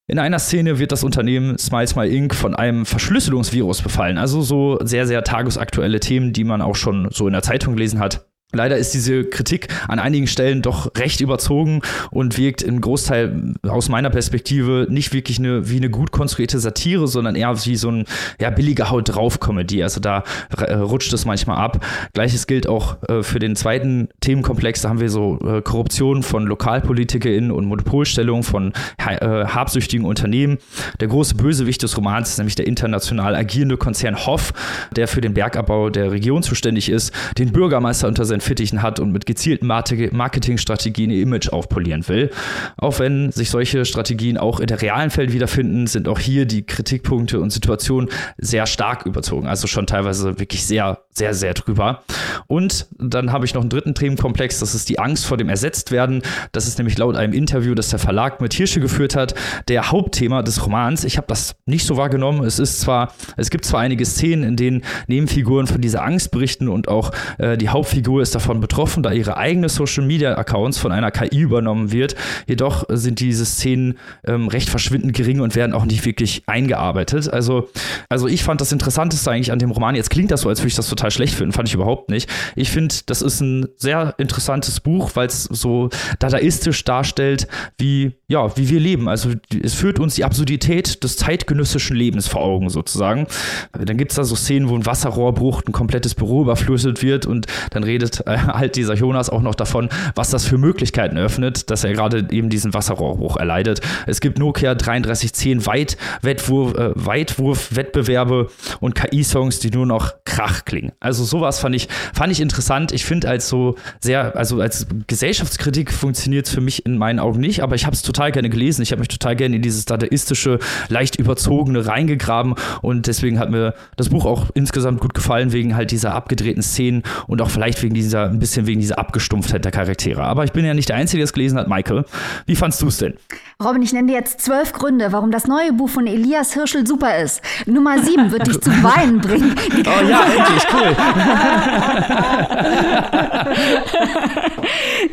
[0.07, 2.35] In einer Szene wird das Unternehmen Smile Inc.
[2.35, 4.19] von einem Verschlüsselungsvirus befallen.
[4.19, 8.01] Also so sehr, sehr tagesaktuelle Themen, die man auch schon so in der Zeitung gelesen
[8.01, 8.27] hat.
[8.53, 13.89] Leider ist diese Kritik an einigen Stellen doch recht überzogen und wirkt im Großteil aus
[13.89, 18.05] meiner Perspektive nicht wirklich eine, wie eine gut konstruierte Satire, sondern eher wie so ein
[18.41, 19.83] ja, billiger Haut drauf Comedy.
[19.83, 20.23] Also da
[20.57, 21.85] äh, rutscht es manchmal ab.
[22.13, 24.83] Gleiches gilt auch äh, für den zweiten Themenkomplex.
[24.83, 30.59] Da haben wir so äh, Korruption von LokalpolitikerInnen und Monopolstellung von äh, habsüchtigen Unternehmen.
[31.01, 34.53] Der große Bösewicht des Romans ist nämlich der international agierende Konzern Hoff,
[34.95, 39.13] der für den Bergabbau der Region zuständig ist, den Bürgermeister unter seinen Fittichen hat und
[39.13, 42.31] mit gezielten Marketingstrategien ihr Image aufpolieren will.
[42.77, 46.67] Auch wenn sich solche Strategien auch in der realen Welt wiederfinden, sind auch hier die
[46.67, 49.47] Kritikpunkte und Situationen sehr stark überzogen.
[49.47, 52.03] Also schon teilweise wirklich sehr, sehr, sehr drüber.
[52.47, 56.23] Und dann habe ich noch einen dritten Themenkomplex, das ist die Angst vor dem Ersetztwerden.
[56.53, 59.35] Das ist nämlich laut einem Interview, das der Verlag mit Hirsche geführt hat,
[59.69, 61.05] der Hauptthema des Romans.
[61.05, 62.45] Ich habe das nicht so wahrgenommen.
[62.45, 66.69] Es ist zwar, es gibt zwar einige Szenen, in denen Nebenfiguren von dieser Angst berichten
[66.69, 70.91] und auch äh, die Hauptfigur ist davon betroffen, da ihre eigene Social Media Accounts von
[70.91, 72.17] einer KI übernommen wird.
[72.49, 77.33] Jedoch sind diese Szenen ähm, recht verschwindend gering und werden auch nicht wirklich eingearbeitet.
[77.33, 77.69] Also,
[78.09, 79.95] also ich fand das Interessanteste eigentlich an dem Roman.
[79.95, 82.29] Jetzt klingt das so, als würde ich das total schlecht finden, fand ich überhaupt nicht.
[82.57, 87.47] Ich finde, das ist ein sehr interessantes Buch, weil es so dadaistisch darstellt,
[87.79, 89.09] wie, ja, wie wir leben.
[89.09, 89.31] Also
[89.63, 93.29] es führt uns die Absurdität des zeitgenössischen Lebens vor Augen sozusagen.
[93.73, 97.47] Dann gibt es da so Szenen, wo ein Wasserrohrbruch ein komplettes Büro überflutet wird und
[97.71, 101.85] dann redet äh, halt dieser Jonas auch noch davon, was das für Möglichkeiten öffnet, dass
[101.85, 103.81] er gerade eben diesen Wasserrohrbruch erleidet.
[104.09, 108.49] Es gibt Nokia 3310 Weit Wettwurf, äh, Weitwurf-Wettbewerbe
[108.81, 110.91] und KI-Songs, die nur noch Krach klingen.
[110.99, 112.91] Also sowas fand ich, fand ich interessant.
[112.91, 117.39] Ich finde als so sehr, also als Gesellschaftskritik funktioniert es für mich in meinen Augen
[117.39, 118.83] nicht, aber ich habe es total gerne gelesen.
[118.83, 120.59] Ich habe mich total gerne in dieses dadaistische,
[120.89, 125.91] leicht überzogene reingegraben und deswegen hat mir das Buch auch insgesamt gut gefallen, wegen halt
[125.91, 129.73] dieser abgedrehten Szenen und auch vielleicht wegen dieser dieser, ein bisschen wegen dieser Abgestumpftheit der
[129.73, 130.23] Charaktere.
[130.23, 132.05] Aber ich bin ja nicht der Einzige, der es gelesen hat, Michael.
[132.47, 133.15] Wie fandst du es denn?
[133.63, 137.19] Robin, ich nenne dir jetzt zwölf Gründe, warum das neue Buch von Elias Hirschel super
[137.19, 137.43] ist.
[137.67, 139.55] Nummer sieben wird dich zum Weinen bringen.
[139.87, 140.97] Oh ja, endlich, cool.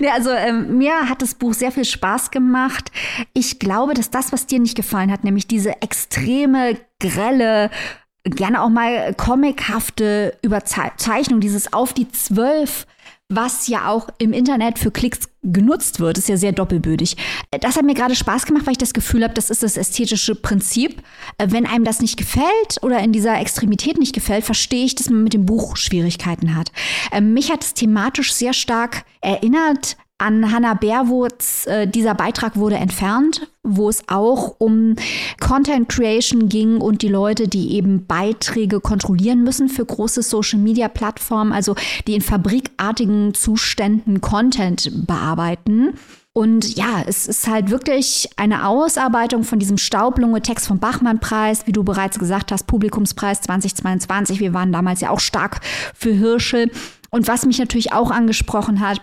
[0.05, 2.90] ja, also ähm, mir hat das Buch sehr viel Spaß gemacht.
[3.33, 7.69] Ich glaube, dass das, was dir nicht gefallen hat, nämlich diese extreme, grelle,
[8.23, 12.85] gerne auch mal comichafte Überzeichnung, dieses auf die zwölf,
[13.29, 17.15] was ja auch im Internet für Klicks genutzt wird, ist ja sehr doppelbödig.
[17.61, 20.35] Das hat mir gerade Spaß gemacht, weil ich das Gefühl habe, das ist das ästhetische
[20.35, 21.01] Prinzip.
[21.43, 25.23] Wenn einem das nicht gefällt oder in dieser Extremität nicht gefällt, verstehe ich, dass man
[25.23, 26.71] mit dem Buch Schwierigkeiten hat.
[27.11, 32.75] Ähm, mich hat es thematisch sehr stark erinnert an Hannah Berwurz, äh, dieser Beitrag wurde
[32.75, 34.95] entfernt, wo es auch um
[35.39, 40.87] Content Creation ging und die Leute, die eben Beiträge kontrollieren müssen für große Social Media
[40.87, 41.75] Plattformen, also
[42.07, 45.93] die in fabrikartigen Zuständen Content bearbeiten.
[46.33, 51.83] Und ja, es ist halt wirklich eine Ausarbeitung von diesem Staublunge-Text vom Bachmann-Preis, wie du
[51.83, 54.39] bereits gesagt hast, Publikumspreis 2022.
[54.39, 55.59] Wir waren damals ja auch stark
[55.93, 56.71] für Hirschel.
[57.09, 59.01] Und was mich natürlich auch angesprochen hat,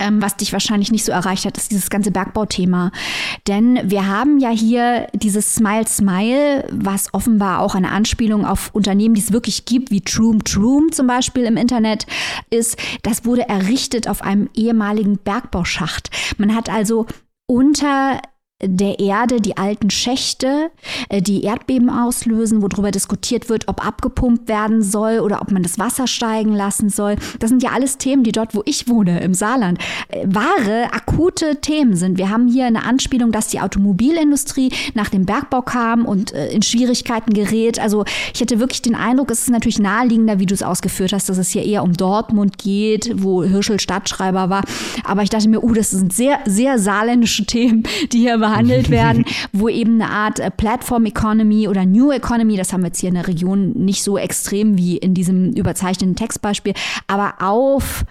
[0.00, 2.90] ähm, was dich wahrscheinlich nicht so erreicht hat, ist dieses ganze Bergbauthema.
[3.46, 9.14] Denn wir haben ja hier dieses Smile Smile, was offenbar auch eine Anspielung auf Unternehmen,
[9.14, 12.06] die es wirklich gibt, wie Troom Troom zum Beispiel im Internet
[12.50, 12.76] ist.
[13.02, 16.10] Das wurde errichtet auf einem ehemaligen Bergbauschacht.
[16.38, 17.06] Man hat also
[17.46, 18.20] unter
[18.62, 20.70] der Erde die alten Schächte,
[21.08, 25.78] äh, die Erdbeben auslösen, worüber diskutiert wird, ob abgepumpt werden soll oder ob man das
[25.78, 27.16] Wasser steigen lassen soll.
[27.38, 31.60] Das sind ja alles Themen, die dort, wo ich wohne, im Saarland, äh, wahre, akute
[31.60, 32.18] Themen sind.
[32.18, 36.62] Wir haben hier eine Anspielung, dass die Automobilindustrie nach dem Bergbau kam und äh, in
[36.62, 37.78] Schwierigkeiten gerät.
[37.78, 41.28] Also ich hätte wirklich den Eindruck, es ist natürlich naheliegender, wie du es ausgeführt hast,
[41.28, 44.62] dass es hier eher um Dortmund geht, wo Hirschel Stadtschreiber war.
[45.04, 49.24] Aber ich dachte mir, uh, das sind sehr, sehr saarländische Themen, die hier behandelt werden,
[49.52, 53.08] wo eben eine Art äh, Platform Economy oder New Economy, das haben wir jetzt hier
[53.08, 56.74] in der Region nicht so extrem wie in diesem überzeichneten Textbeispiel,
[57.06, 58.04] aber auf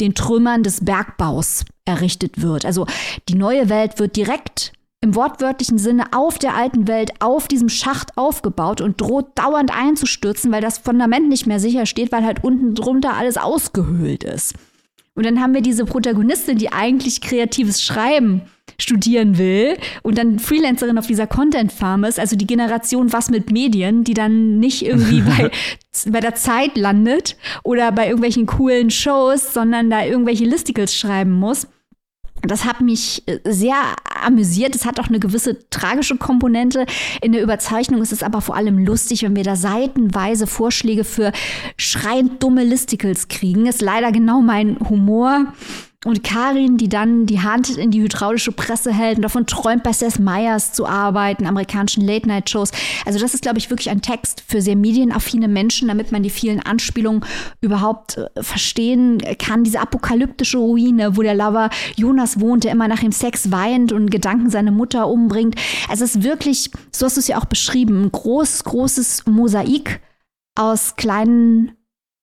[0.00, 2.66] den Trümmern des Bergbaus errichtet wird.
[2.66, 2.86] Also
[3.28, 8.16] die neue Welt wird direkt im wortwörtlichen Sinne auf der alten Welt, auf diesem Schacht
[8.16, 12.74] aufgebaut und droht dauernd einzustürzen, weil das Fundament nicht mehr sicher steht, weil halt unten
[12.74, 14.54] drunter alles ausgehöhlt ist.
[15.14, 18.42] Und dann haben wir diese Protagonistin, die eigentlich kreatives Schreiben
[18.78, 23.50] studieren will und dann Freelancerin auf dieser Content Farm ist, also die Generation was mit
[23.50, 25.50] Medien, die dann nicht irgendwie bei,
[26.10, 31.66] bei der Zeit landet oder bei irgendwelchen coolen Shows, sondern da irgendwelche Listicles schreiben muss.
[32.42, 34.74] Das hat mich äh, sehr amüsiert.
[34.74, 36.86] Es hat auch eine gewisse tragische Komponente.
[37.22, 41.32] In der Überzeichnung ist es aber vor allem lustig, wenn wir da seitenweise Vorschläge für
[41.76, 43.66] schreiend dumme Listicles kriegen.
[43.66, 45.52] Ist leider genau mein Humor.
[46.06, 49.92] Und Karin, die dann die Hand in die hydraulische Presse hält und davon träumt, bei
[49.92, 52.70] Seth Meyers zu arbeiten, amerikanischen Late-Night-Shows.
[53.04, 56.30] Also das ist, glaube ich, wirklich ein Text für sehr medienaffine Menschen, damit man die
[56.30, 57.24] vielen Anspielungen
[57.60, 59.64] überhaupt äh, verstehen kann.
[59.64, 64.08] Diese apokalyptische Ruine, wo der Lover Jonas wohnt, der immer nach dem Sex weint und
[64.08, 65.56] Gedanken seine Mutter umbringt.
[65.88, 70.00] Also es ist wirklich, so hast du es ja auch beschrieben, ein großes, großes Mosaik
[70.54, 71.72] aus kleinen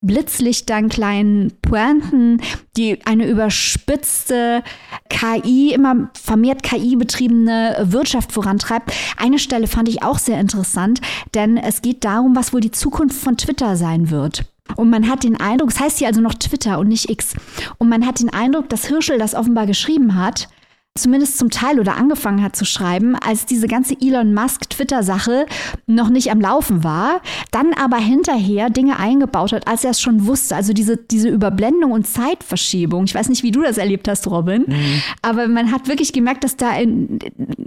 [0.04, 2.42] Blitzlichtern, kleinen Pointen,
[2.78, 4.62] die eine überspitzte
[5.10, 8.94] KI, immer vermehrt KI-betriebene Wirtschaft vorantreibt.
[9.18, 11.02] Eine Stelle fand ich auch sehr interessant,
[11.34, 14.46] denn es geht darum, was wohl die Zukunft von Twitter sein wird.
[14.76, 17.34] Und man hat den Eindruck, es heißt hier also noch Twitter und nicht X.
[17.78, 20.48] Und man hat den Eindruck, dass Hirschel das offenbar geschrieben hat,
[20.96, 25.48] zumindest zum Teil oder angefangen hat zu schreiben, als diese ganze Elon Musk-Twitter-Sache
[25.88, 27.22] noch nicht am Laufen war,
[27.54, 30.56] dann aber hinterher Dinge eingebaut hat, als er es schon wusste.
[30.56, 33.04] Also diese, diese Überblendung und Zeitverschiebung.
[33.06, 35.02] Ich weiß nicht, wie du das erlebt hast, Robin, mhm.
[35.22, 37.20] aber man hat wirklich gemerkt, dass da in,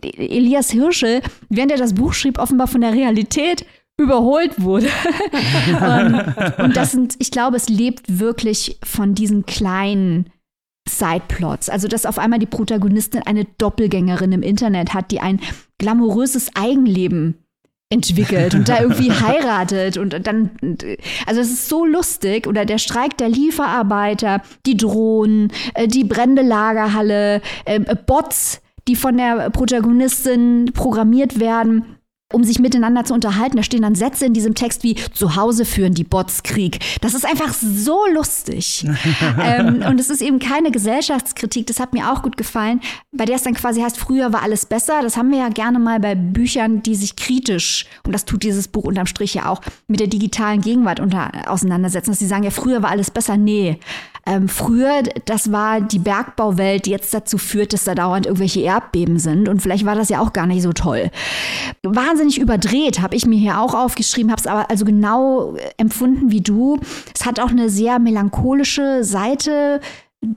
[0.03, 3.64] Elias Hirschel, während er das Buch schrieb, offenbar von der Realität
[3.99, 4.88] überholt wurde.
[5.70, 10.31] und, und das sind, ich glaube, es lebt wirklich von diesen kleinen
[10.88, 11.68] Sideplots.
[11.68, 15.40] Also, dass auf einmal die Protagonistin eine Doppelgängerin im Internet hat, die ein
[15.79, 17.38] glamouröses Eigenleben
[17.90, 20.51] entwickelt und da irgendwie heiratet und dann,
[21.27, 26.42] also es ist so lustig oder der Streik der Lieferarbeiter, die Drohnen, äh, die brennende
[26.42, 31.95] Lagerhalle, äh, Bots, die von der Protagonistin programmiert werden
[32.32, 33.56] um sich miteinander zu unterhalten.
[33.56, 36.80] Da stehen dann Sätze in diesem Text wie zu Hause führen die Bots Krieg.
[37.00, 38.84] Das ist einfach so lustig.
[39.40, 42.80] ähm, und es ist eben keine Gesellschaftskritik, das hat mir auch gut gefallen,
[43.12, 45.02] bei der es dann quasi heißt, früher war alles besser.
[45.02, 48.68] Das haben wir ja gerne mal bei Büchern, die sich kritisch, und das tut dieses
[48.68, 52.50] Buch unterm Strich ja auch, mit der digitalen Gegenwart unter, auseinandersetzen, dass sie sagen, ja,
[52.50, 53.36] früher war alles besser.
[53.36, 53.78] Nee,
[54.26, 59.20] ähm, früher, das war die Bergbauwelt, die jetzt dazu führt, dass da dauernd irgendwelche Erdbeben
[59.20, 59.48] sind.
[59.48, 61.10] Und vielleicht war das ja auch gar nicht so toll.
[61.84, 66.40] Wahnsinnig überdreht, habe ich mir hier auch aufgeschrieben, habe es aber also genau empfunden wie
[66.40, 66.80] du.
[67.14, 69.80] Es hat auch eine sehr melancholische Seite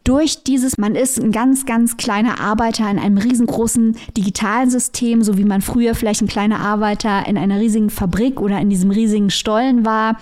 [0.04, 5.38] durch dieses, man ist ein ganz, ganz kleiner Arbeiter in einem riesengroßen digitalen System, so
[5.40, 9.32] wie man früher vielleicht ein kleiner Arbeiter in einer riesigen Fabrik oder in diesem riesigen
[9.32, 10.18] Stollen war.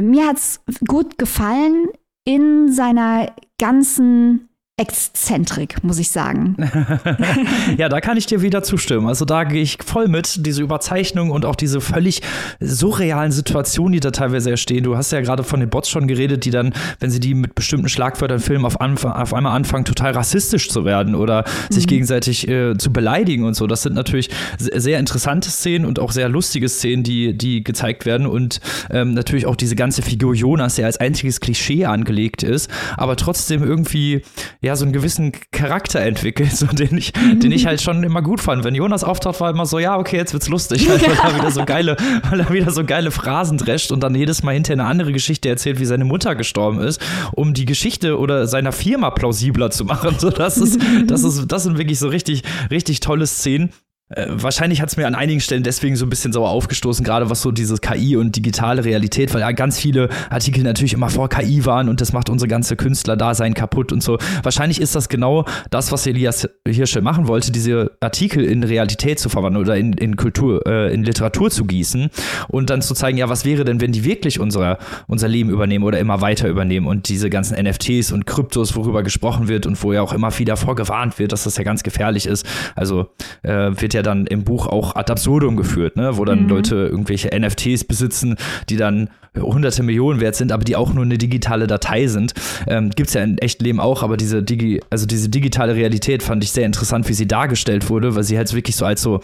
[0.00, 1.88] Mir hat es gut gefallen
[2.24, 4.48] in seiner ganzen
[4.82, 6.56] Exzentrik, muss ich sagen.
[7.78, 9.06] ja, da kann ich dir wieder zustimmen.
[9.06, 12.20] Also da gehe ich voll mit, diese Überzeichnung und auch diese völlig
[12.58, 14.82] surrealen Situationen, die da teilweise entstehen.
[14.82, 17.54] Du hast ja gerade von den Bots schon geredet, die dann, wenn sie die mit
[17.54, 21.74] bestimmten Schlagwörtern filmen, auf, auf einmal anfangen, total rassistisch zu werden oder mhm.
[21.74, 23.68] sich gegenseitig äh, zu beleidigen und so.
[23.68, 28.26] Das sind natürlich sehr interessante Szenen und auch sehr lustige Szenen, die, die gezeigt werden
[28.26, 33.16] und ähm, natürlich auch diese ganze Figur Jonas, der als einziges Klischee angelegt ist, aber
[33.16, 34.22] trotzdem irgendwie
[34.60, 38.40] ja so einen gewissen Charakter entwickelt, so den ich, den ich halt schon immer gut
[38.40, 38.64] fand.
[38.64, 41.50] Wenn Jonas auftaucht, war immer so, ja, okay, jetzt wird's lustig, halt, weil er wieder
[41.50, 41.96] so geile,
[42.30, 45.48] weil er wieder so geile Phrasen drescht und dann jedes Mal hinterher eine andere Geschichte
[45.48, 47.00] erzählt, wie seine Mutter gestorben ist,
[47.32, 50.16] um die Geschichte oder seiner Firma plausibler zu machen.
[50.18, 53.72] So, das ist, das ist, das sind wirklich so richtig, richtig tolle Szenen.
[54.12, 57.30] Äh, wahrscheinlich hat es mir an einigen Stellen deswegen so ein bisschen sauer aufgestoßen, gerade
[57.30, 61.28] was so dieses KI und digitale Realität, weil ja ganz viele Artikel natürlich immer vor
[61.28, 64.18] KI waren und das macht unsere ganze Künstler-Dasein kaputt und so.
[64.42, 69.28] Wahrscheinlich ist das genau das, was Elias Hirsche machen wollte, diese Artikel in Realität zu
[69.28, 72.10] verwandeln oder in, in Kultur, äh, in Literatur zu gießen
[72.48, 75.84] und dann zu zeigen, ja, was wäre denn, wenn die wirklich unser, unser Leben übernehmen
[75.84, 79.92] oder immer weiter übernehmen und diese ganzen NFTs und Kryptos, worüber gesprochen wird und wo
[79.92, 82.46] ja auch immer wieder vorgewarnt wird, dass das ja ganz gefährlich ist.
[82.74, 83.08] Also
[83.42, 86.16] äh, wird ja dann im Buch auch ad absurdum geführt, ne?
[86.16, 86.48] wo dann mhm.
[86.48, 88.36] Leute irgendwelche NFTs besitzen,
[88.68, 92.34] die dann hunderte Millionen wert sind, aber die auch nur eine digitale Datei sind.
[92.66, 96.22] Ähm, Gibt es ja im echten Leben auch, aber diese, Digi also diese digitale Realität
[96.22, 99.20] fand ich sehr interessant, wie sie dargestellt wurde, weil sie halt wirklich so als so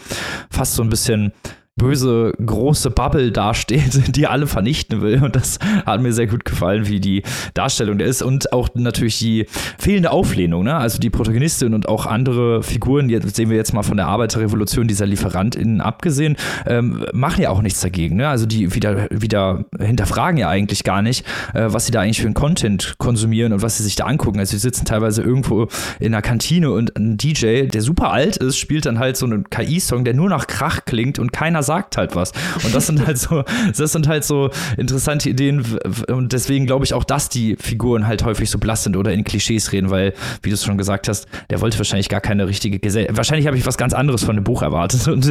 [0.49, 1.31] fast so ein bisschen
[1.79, 5.23] böse große Bubble dasteht, die alle vernichten will.
[5.23, 7.23] Und das hat mir sehr gut gefallen, wie die
[7.55, 8.21] Darstellung der ist.
[8.21, 9.47] Und auch natürlich die
[9.79, 10.63] fehlende Auflehnung.
[10.63, 10.75] Ne?
[10.75, 14.87] Also die Protagonistin und auch andere Figuren, jetzt sehen wir jetzt mal von der Arbeiterrevolution
[14.87, 18.17] dieser LieferantInnen abgesehen, ähm, machen ja auch nichts dagegen.
[18.17, 18.27] Ne?
[18.27, 21.25] Also die wieder, wieder hinterfragen ja eigentlich gar nicht,
[21.55, 24.39] äh, was sie da eigentlich für einen Content konsumieren und was sie sich da angucken.
[24.39, 25.67] Also sie sitzen teilweise irgendwo
[25.99, 29.49] in einer Kantine und ein DJ, der super alt ist, spielt dann halt so einen
[29.49, 32.31] KI-Song, der nur nach Krach klingt und keiner sagt halt was.
[32.63, 33.43] Und das sind halt so,
[33.77, 35.63] das sind halt so interessante Ideen
[36.07, 39.23] und deswegen glaube ich auch, dass die Figuren halt häufig so blass sind oder in
[39.23, 42.79] Klischees reden, weil, wie du es schon gesagt hast, der wollte wahrscheinlich gar keine richtige
[42.79, 43.17] Gesellschaft.
[43.17, 45.21] Wahrscheinlich habe ich was ganz anderes von dem Buch erwartet und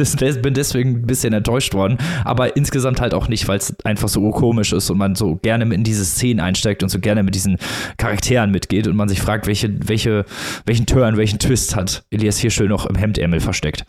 [0.41, 1.97] bin deswegen ein bisschen enttäuscht worden.
[2.23, 5.73] Aber insgesamt halt auch nicht, weil es einfach so komisch ist und man so gerne
[5.73, 7.57] in diese Szenen einsteigt und so gerne mit diesen
[7.97, 10.23] Charakteren mitgeht und man sich fragt, welche, welche,
[10.65, 13.83] welchen Turn, welchen Twist hat Elias hier schön noch im Hemdärmel versteckt.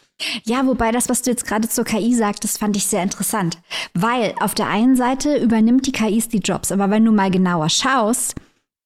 [0.44, 3.58] Ja, wobei das, was du jetzt gerade zur KI sagst, das fand ich sehr interessant.
[3.94, 7.68] Weil auf der einen Seite übernimmt die KIs die Jobs, aber wenn du mal genauer
[7.68, 8.34] schaust,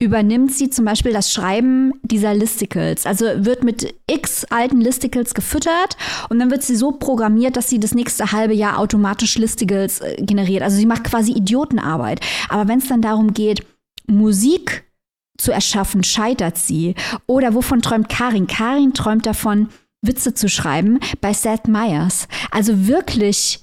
[0.01, 3.07] übernimmt sie zum Beispiel das Schreiben dieser Listicles.
[3.07, 5.97] Also wird mit x alten Listicles gefüttert
[6.29, 10.17] und dann wird sie so programmiert, dass sie das nächste halbe Jahr automatisch Listicles äh,
[10.19, 10.63] generiert.
[10.63, 12.21] Also sie macht quasi Idiotenarbeit.
[12.49, 13.65] Aber wenn es dann darum geht,
[14.07, 14.85] Musik
[15.39, 16.95] zu erschaffen, scheitert sie.
[17.27, 18.47] Oder wovon träumt Karin?
[18.47, 19.69] Karin träumt davon,
[20.07, 22.29] Witze zu schreiben bei Seth Meyers.
[22.51, 23.61] Also wirklich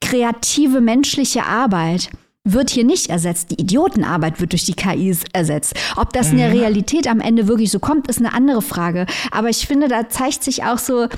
[0.00, 2.10] kreative menschliche Arbeit
[2.44, 3.50] wird hier nicht ersetzt.
[3.50, 5.74] Die Idiotenarbeit wird durch die KIs ersetzt.
[5.96, 6.58] Ob das in der mhm.
[6.58, 9.06] Realität am Ende wirklich so kommt, ist eine andere Frage.
[9.30, 11.08] Aber ich finde, da zeigt sich auch so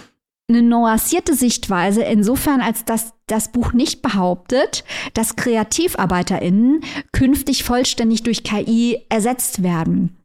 [0.48, 6.80] eine nuancierte Sichtweise, insofern als dass das Buch nicht behauptet, dass KreativarbeiterInnen
[7.12, 10.21] künftig vollständig durch KI ersetzt werden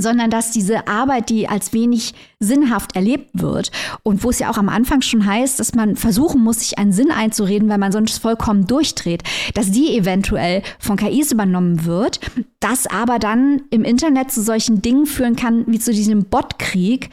[0.00, 3.70] sondern dass diese Arbeit, die als wenig sinnhaft erlebt wird
[4.02, 6.92] und wo es ja auch am Anfang schon heißt, dass man versuchen muss, sich einen
[6.92, 9.22] Sinn einzureden, weil man sonst vollkommen durchdreht,
[9.54, 12.20] dass die eventuell von KIs übernommen wird,
[12.58, 17.10] das aber dann im Internet zu solchen Dingen führen kann, wie zu diesem Botkrieg,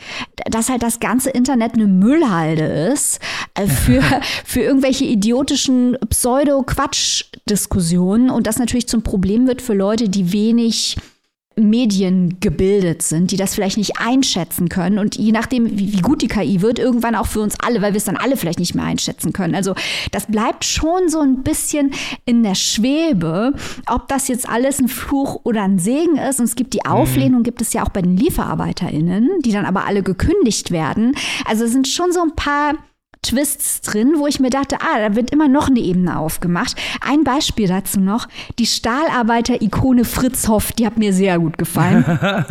[0.50, 2.64] dass halt das ganze Internet eine Müllhalde
[2.94, 3.20] ist
[3.54, 4.02] äh, für,
[4.46, 10.96] für irgendwelche idiotischen Pseudo-Quatsch-Diskussionen und das natürlich zum Problem wird für Leute, die wenig
[11.58, 16.22] Medien gebildet sind, die das vielleicht nicht einschätzen können und je nachdem, wie, wie, gut
[16.22, 18.76] die KI wird, irgendwann auch für uns alle, weil wir es dann alle vielleicht nicht
[18.76, 19.56] mehr einschätzen können.
[19.56, 19.74] Also
[20.12, 21.92] das bleibt schon so ein bisschen
[22.26, 23.54] in der Schwebe,
[23.88, 26.40] ob das jetzt alles ein Fluch oder ein Segen ist.
[26.40, 26.92] Und es gibt die mhm.
[26.92, 31.16] Auflehnung, gibt es ja auch bei den LieferarbeiterInnen, die dann aber alle gekündigt werden.
[31.46, 32.74] Also es sind schon so ein paar
[33.22, 36.76] Twists drin, wo ich mir dachte, ah, da wird immer noch eine Ebene aufgemacht.
[37.02, 38.28] Ein Beispiel dazu noch,
[38.60, 42.04] die Stahlarbeiter-Ikone Fritz Hoff, die hat mir sehr gut gefallen.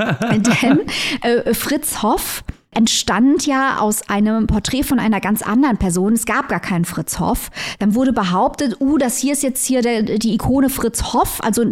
[0.62, 0.80] Denn
[1.22, 2.44] äh, Fritz Hoff
[2.76, 6.12] entstand ja aus einem Porträt von einer ganz anderen Person.
[6.12, 7.50] Es gab gar keinen Fritz Hoff.
[7.78, 11.64] Dann wurde behauptet, uh, das hier ist jetzt hier der, die Ikone Fritz Hoff, also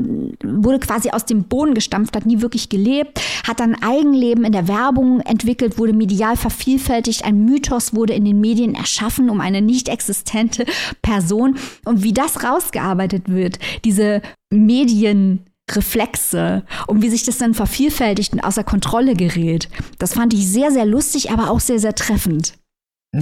[0.43, 4.67] wurde quasi aus dem Boden gestampft, hat nie wirklich gelebt, hat dann Eigenleben in der
[4.67, 9.89] Werbung entwickelt, wurde medial vervielfältigt, ein Mythos wurde in den Medien erschaffen um eine nicht
[9.89, 10.65] existente
[11.03, 11.59] Person.
[11.85, 18.41] Und wie das rausgearbeitet wird, diese Medien Reflexe und wie sich das dann vervielfältigt und
[18.41, 19.69] außer Kontrolle gerät.
[19.99, 22.55] Das fand ich sehr, sehr lustig, aber auch sehr, sehr treffend.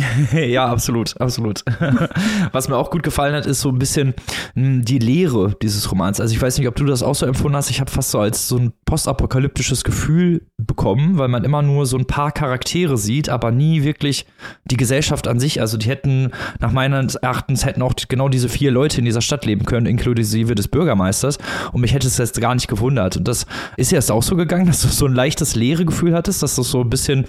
[0.32, 1.64] ja, absolut, absolut.
[2.52, 4.14] Was mir auch gut gefallen hat, ist so ein bisschen
[4.54, 6.20] hm, die Leere dieses Romans.
[6.20, 7.70] Also ich weiß nicht, ob du das auch so empfunden hast.
[7.70, 11.96] Ich habe fast so als so ein postapokalyptisches Gefühl bekommen, weil man immer nur so
[11.96, 14.26] ein paar Charaktere sieht, aber nie wirklich
[14.64, 15.60] die Gesellschaft an sich.
[15.60, 16.30] Also die hätten,
[16.60, 20.54] nach meines Erachtens, hätten auch genau diese vier Leute in dieser Stadt leben können, inklusive
[20.54, 21.38] des Bürgermeisters.
[21.72, 23.16] Und mich hätte es jetzt gar nicht gewundert.
[23.16, 26.14] Und das ist ja jetzt auch so gegangen, dass du so ein leichtes leere Gefühl
[26.14, 27.26] hattest, dass das so ein bisschen,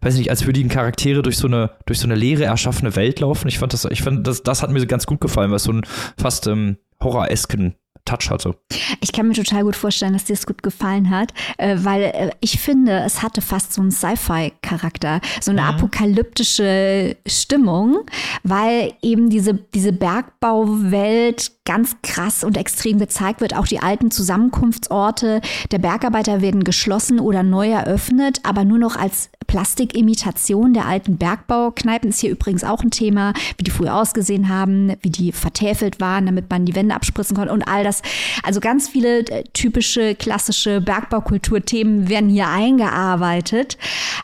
[0.00, 3.20] weiß nicht, als würden die Charaktere durch so eine, durch so eine leere erschaffene Welt
[3.20, 3.48] laufen.
[3.48, 5.72] Ich fand das, ich fand das, das hat mir ganz gut gefallen, weil es so
[5.72, 5.86] einen
[6.16, 7.76] fast ähm, horroresken
[8.06, 8.56] Touch hatte.
[9.00, 12.30] Ich kann mir total gut vorstellen, dass dir es gut gefallen hat, äh, weil äh,
[12.40, 15.68] ich finde, es hatte fast so einen Sci-Fi-Charakter, so eine mhm.
[15.68, 18.06] apokalyptische Stimmung,
[18.42, 23.54] weil eben diese, diese Bergbauwelt ganz krass und extrem gezeigt wird.
[23.54, 29.28] Auch die alten Zusammenkunftsorte der Bergarbeiter werden geschlossen oder neu eröffnet, aber nur noch als
[29.46, 34.94] Plastikimitation der alten Bergbaukneipen ist hier übrigens auch ein Thema, wie die früher ausgesehen haben,
[35.02, 37.95] wie die vertäfelt waren, damit man die Wände abspritzen konnte und all das.
[38.42, 43.78] Also ganz viele äh, typische klassische Bergbaukulturthemen werden hier eingearbeitet.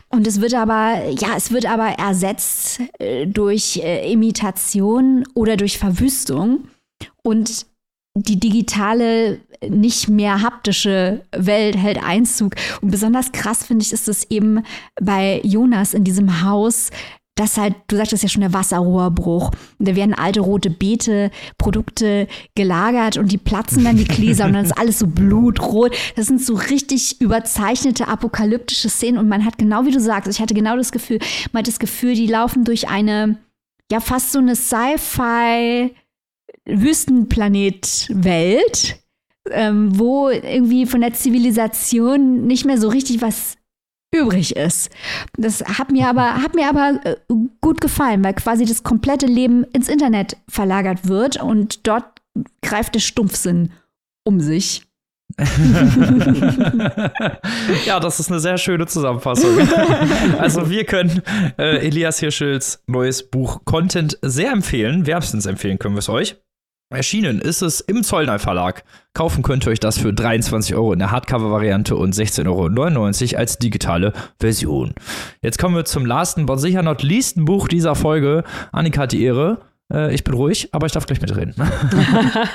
[0.09, 5.77] Und es wird aber, ja, es wird aber ersetzt äh, durch äh, Imitation oder durch
[5.77, 6.67] Verwüstung.
[7.21, 7.65] Und
[8.15, 12.55] die digitale, nicht mehr haptische Welt hält Einzug.
[12.81, 14.63] Und besonders krass finde ich ist es eben
[15.01, 16.91] bei Jonas in diesem Haus,
[17.35, 19.49] dass halt, du sagtest ja schon, der Wasserrohrbruch.
[19.79, 24.65] Da werden alte rote Beete, Produkte gelagert und die platzen dann die Gläser und dann
[24.65, 25.97] ist alles so blutrot.
[26.15, 30.39] Das sind so richtig überzeichnete apokalyptische Szenen und man hat genau wie du sagst, ich
[30.39, 31.17] hatte genau das Gefühl,
[31.51, 33.39] man hat das Gefühl, die laufen durch eine,
[33.91, 35.95] ja, fast so eine Sci-Fi
[36.65, 38.99] Wüstenplanet-Welt,
[39.49, 43.57] ähm, wo irgendwie von der Zivilisation nicht mehr so richtig was
[44.13, 44.89] übrig ist.
[45.37, 47.15] Das hat mir aber, hat mir aber äh,
[47.61, 52.05] gut gefallen, weil quasi das komplette Leben ins Internet verlagert wird und dort
[52.61, 53.71] greift der Stumpfsinn
[54.23, 54.83] um sich.
[57.85, 59.57] ja, das ist eine sehr schöne Zusammenfassung.
[60.37, 61.23] also wir können
[61.57, 65.07] äh, Elias Hirschels neues Buch Content sehr empfehlen.
[65.07, 66.35] Wärmstens empfehlen können wir es euch.
[66.93, 68.83] Erschienen ist es im Zollner Verlag.
[69.13, 73.57] Kaufen könnt ihr euch das für 23 Euro in der Hardcover-Variante und 16,99 Euro als
[73.57, 74.93] digitale Version.
[75.41, 78.43] Jetzt kommen wir zum letzten, aber sicher not leasten Buch dieser Folge.
[78.71, 79.59] Annika hat die Ehre.
[79.93, 81.53] Äh, ich bin ruhig, aber ich darf gleich mitreden.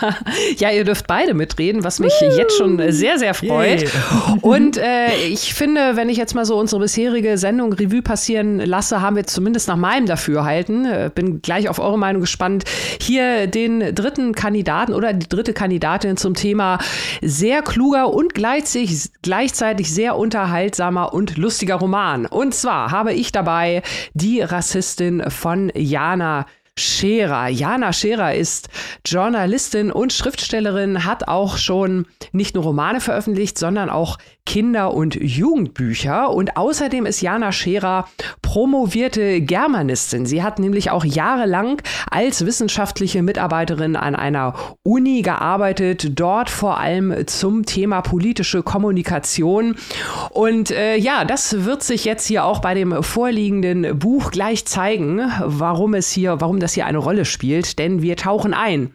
[0.58, 3.82] ja, ihr dürft beide mitreden, was mich jetzt schon sehr, sehr freut.
[3.82, 4.38] Yeah.
[4.42, 9.00] Und äh, ich finde, wenn ich jetzt mal so unsere bisherige Sendung Revue passieren lasse,
[9.00, 12.64] haben wir zumindest nach meinem Dafürhalten, äh, bin gleich auf eure Meinung gespannt,
[13.00, 16.78] hier den dritten Kandidaten oder die dritte Kandidatin zum Thema
[17.22, 22.26] sehr kluger und gleichzeitig, gleichzeitig sehr unterhaltsamer und lustiger Roman.
[22.26, 23.82] Und zwar habe ich dabei
[24.14, 26.46] die Rassistin von Jana
[26.78, 27.48] Scherer.
[27.48, 28.68] Jana Scherer ist
[29.04, 36.30] Journalistin und Schriftstellerin, hat auch schon nicht nur Romane veröffentlicht, sondern auch Kinder- und Jugendbücher.
[36.30, 38.08] Und außerdem ist Jana Scherer
[38.40, 40.24] promovierte Germanistin.
[40.24, 47.26] Sie hat nämlich auch jahrelang als wissenschaftliche Mitarbeiterin an einer Uni gearbeitet, dort vor allem
[47.26, 49.76] zum Thema politische Kommunikation.
[50.30, 55.30] Und äh, ja, das wird sich jetzt hier auch bei dem vorliegenden Buch gleich zeigen,
[55.44, 57.78] warum es hier, warum das hier eine Rolle spielt.
[57.78, 58.94] Denn wir tauchen ein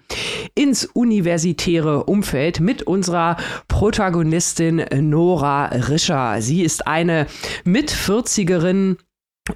[0.55, 6.41] ins universitäre Umfeld mit unserer Protagonistin Nora Nora Rischer.
[6.41, 7.27] Sie ist eine
[7.65, 8.97] Mit-40erin,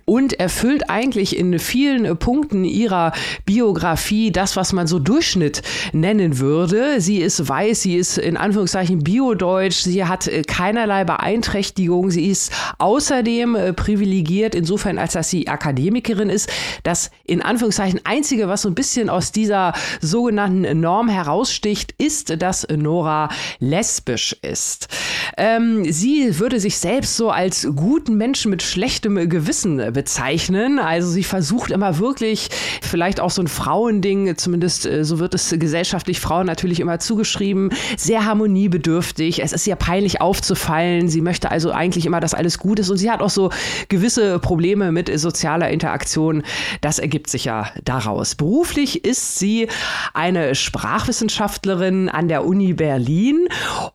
[0.03, 3.13] und erfüllt eigentlich in vielen Punkten ihrer
[3.45, 5.61] Biografie das, was man so Durchschnitt
[5.93, 6.99] nennen würde.
[6.99, 12.51] Sie ist weiß, sie ist in Anführungszeichen biodeutsch, sie hat äh, keinerlei Beeinträchtigung, sie ist
[12.79, 16.49] außerdem äh, privilegiert, insofern als dass sie Akademikerin ist.
[16.83, 19.71] Das in Anführungszeichen einzige, was so ein bisschen aus dieser
[20.01, 23.29] sogenannten Norm heraussticht, ist, dass Nora
[23.59, 24.89] lesbisch ist.
[25.37, 30.79] Ähm, sie würde sich selbst so als guten Menschen mit schlechtem Gewissen bezeichnen.
[30.79, 32.49] Also sie versucht immer wirklich,
[32.81, 37.71] vielleicht auch so ein Frauending, zumindest äh, so wird es gesellschaftlich Frauen natürlich immer zugeschrieben,
[37.97, 39.43] sehr harmoniebedürftig.
[39.43, 41.09] Es ist ihr peinlich aufzufallen.
[41.09, 42.89] Sie möchte also eigentlich immer, dass alles gut ist.
[42.89, 43.51] Und sie hat auch so
[43.89, 46.43] gewisse Probleme mit sozialer Interaktion.
[46.81, 48.35] Das ergibt sich ja daraus.
[48.35, 49.67] Beruflich ist sie
[50.13, 53.47] eine Sprachwissenschaftlerin an der Uni Berlin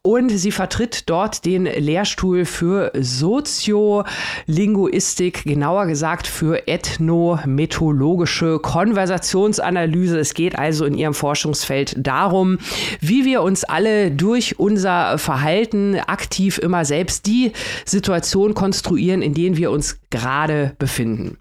[0.02, 10.18] und sie vertritt dort den Lehrstuhl für Soziolinguistik, genau genauer gesagt für ethnomethodologische Konversationsanalyse.
[10.18, 12.58] Es geht also in ihrem Forschungsfeld darum,
[13.00, 17.52] wie wir uns alle durch unser Verhalten aktiv immer selbst die
[17.86, 21.38] Situation konstruieren, in denen wir uns gerade befinden.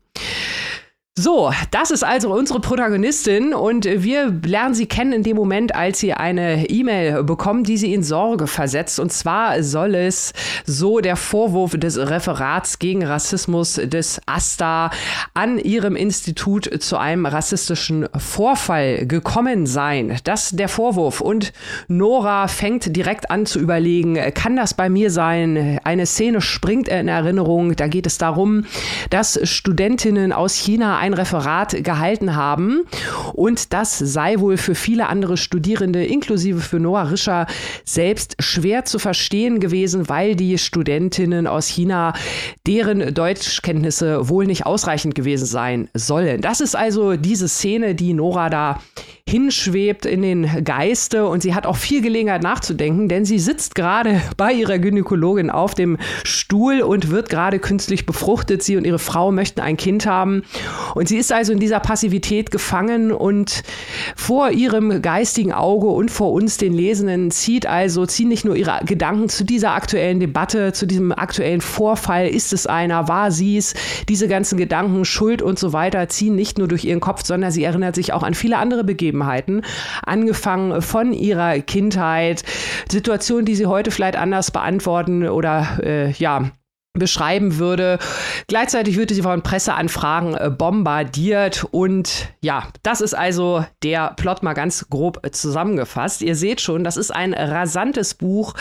[1.19, 5.99] So, das ist also unsere Protagonistin und wir lernen sie kennen in dem Moment, als
[5.99, 8.97] sie eine E-Mail bekommt, die sie in Sorge versetzt.
[8.97, 10.31] Und zwar soll es
[10.65, 14.89] so der Vorwurf des Referats gegen Rassismus des AStA
[15.33, 20.17] an ihrem Institut zu einem rassistischen Vorfall gekommen sein.
[20.23, 21.19] Das der Vorwurf.
[21.19, 21.51] Und
[21.89, 25.77] Nora fängt direkt an zu überlegen, kann das bei mir sein?
[25.83, 27.75] Eine Szene springt in Erinnerung.
[27.75, 28.63] Da geht es darum,
[29.09, 32.83] dass Studentinnen aus China ein Referat gehalten haben.
[33.33, 37.47] Und das sei wohl für viele andere Studierende, inklusive für Noah Rischer,
[37.83, 42.13] selbst schwer zu verstehen gewesen, weil die Studentinnen aus China,
[42.67, 46.41] deren Deutschkenntnisse wohl nicht ausreichend gewesen sein sollen.
[46.41, 48.79] Das ist also diese Szene, die Nora da
[49.27, 54.21] hinschwebt in den Geiste und sie hat auch viel Gelegenheit nachzudenken, denn sie sitzt gerade
[54.35, 58.61] bei ihrer Gynäkologin auf dem Stuhl und wird gerade künstlich befruchtet.
[58.61, 60.43] Sie und ihre Frau möchten ein Kind haben
[60.95, 63.63] und sie ist also in dieser Passivität gefangen und
[64.15, 68.79] vor ihrem geistigen Auge und vor uns den Lesenden zieht also, ziehen nicht nur ihre
[68.85, 73.73] Gedanken zu dieser aktuellen Debatte, zu diesem aktuellen Vorfall, ist es einer, war sie es,
[74.09, 77.63] diese ganzen Gedanken, Schuld und so weiter ziehen nicht nur durch ihren Kopf, sondern sie
[77.63, 79.61] erinnert sich auch an viele andere Begebenheiten
[80.03, 82.43] angefangen von ihrer Kindheit,
[82.89, 86.51] Situationen, die sie heute vielleicht anders beantworten oder äh, ja,
[86.93, 87.99] beschreiben würde.
[88.47, 94.53] Gleichzeitig würde sie von Presseanfragen äh, bombardiert und ja, das ist also der Plot mal
[94.53, 96.21] ganz grob zusammengefasst.
[96.21, 98.55] Ihr seht schon, das ist ein rasantes Buch,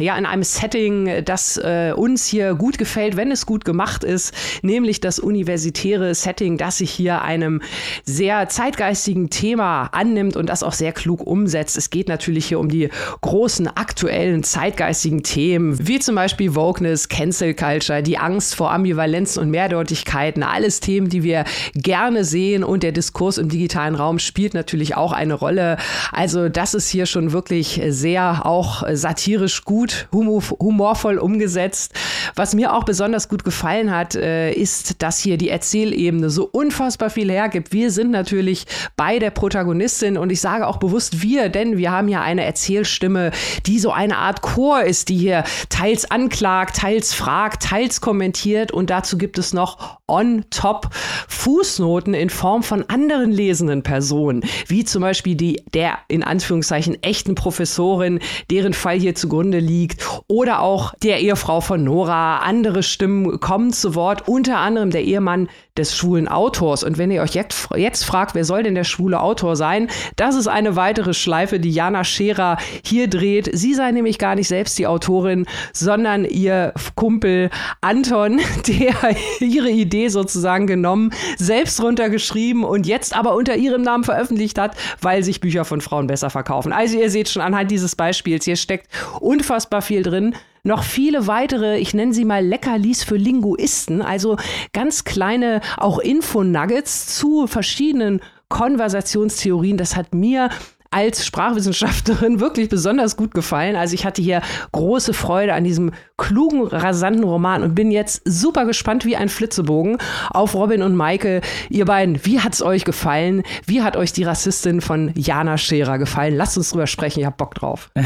[0.00, 4.34] ja, in einem Setting, das äh, uns hier gut gefällt, wenn es gut gemacht ist,
[4.62, 7.62] nämlich das universitäre Setting, das sich hier einem
[8.04, 11.78] sehr zeitgeistigen Thema annimmt und das auch sehr klug umsetzt.
[11.78, 12.88] Es geht natürlich hier um die
[13.20, 19.42] großen aktuellen zeitgeistigen Themen, wie zum Beispiel Wokeness, Cancel Culture, Culture, die Angst vor Ambivalenzen
[19.42, 21.44] und Mehrdeutigkeiten, alles Themen, die wir
[21.74, 25.76] gerne sehen und der Diskurs im digitalen Raum spielt natürlich auch eine Rolle.
[26.10, 31.92] Also das ist hier schon wirklich sehr auch satirisch gut, humorvoll umgesetzt.
[32.34, 37.10] Was mir auch besonders gut gefallen hat, äh, ist, dass hier die Erzählebene so unfassbar
[37.10, 37.72] viel hergibt.
[37.72, 38.64] Wir sind natürlich
[38.96, 43.30] bei der Protagonistin und ich sage auch bewusst wir, denn wir haben ja eine Erzählstimme,
[43.66, 48.90] die so eine Art Chor ist, die hier teils anklagt, teils fragt, teils kommentiert und
[48.90, 50.88] dazu gibt es noch on top
[51.28, 57.34] Fußnoten in Form von anderen lesenden Personen, wie zum Beispiel die der in Anführungszeichen echten
[57.34, 62.38] Professorin, deren Fall hier zugrunde liegt, oder auch der Ehefrau von Nora.
[62.38, 65.48] Andere Stimmen kommen zu Wort, unter anderem der Ehemann
[65.78, 66.82] des schwulen Autors.
[66.82, 70.34] Und wenn ihr euch jetzt, jetzt fragt, wer soll denn der schwule Autor sein, das
[70.34, 73.50] ist eine weitere Schleife, die Jana Scherer hier dreht.
[73.52, 77.50] Sie sei nämlich gar nicht selbst die Autorin, sondern ihr Kumpel
[77.80, 78.94] Anton, der
[79.40, 85.22] ihre Idee sozusagen genommen, selbst runtergeschrieben und jetzt aber unter ihrem Namen veröffentlicht hat, weil
[85.22, 86.72] sich Bücher von Frauen besser verkaufen.
[86.72, 88.88] Also ihr seht schon anhand dieses Beispiels, hier steckt
[89.20, 94.36] unfassbar viel drin noch viele weitere, ich nenne sie mal Leckerlis für Linguisten, also
[94.72, 99.76] ganz kleine auch Info-Nuggets zu verschiedenen Konversationstheorien.
[99.76, 100.50] Das hat mir
[100.90, 103.76] als Sprachwissenschaftlerin wirklich besonders gut gefallen.
[103.76, 108.64] Also ich hatte hier große Freude an diesem klugen, rasanten Roman und bin jetzt super
[108.64, 109.98] gespannt wie ein Flitzebogen
[110.30, 111.40] auf Robin und Maike.
[111.68, 113.42] Ihr beiden, wie hat's euch gefallen?
[113.66, 116.34] Wie hat euch die Rassistin von Jana Scherer gefallen?
[116.34, 117.90] Lasst uns drüber sprechen, ich hab Bock drauf.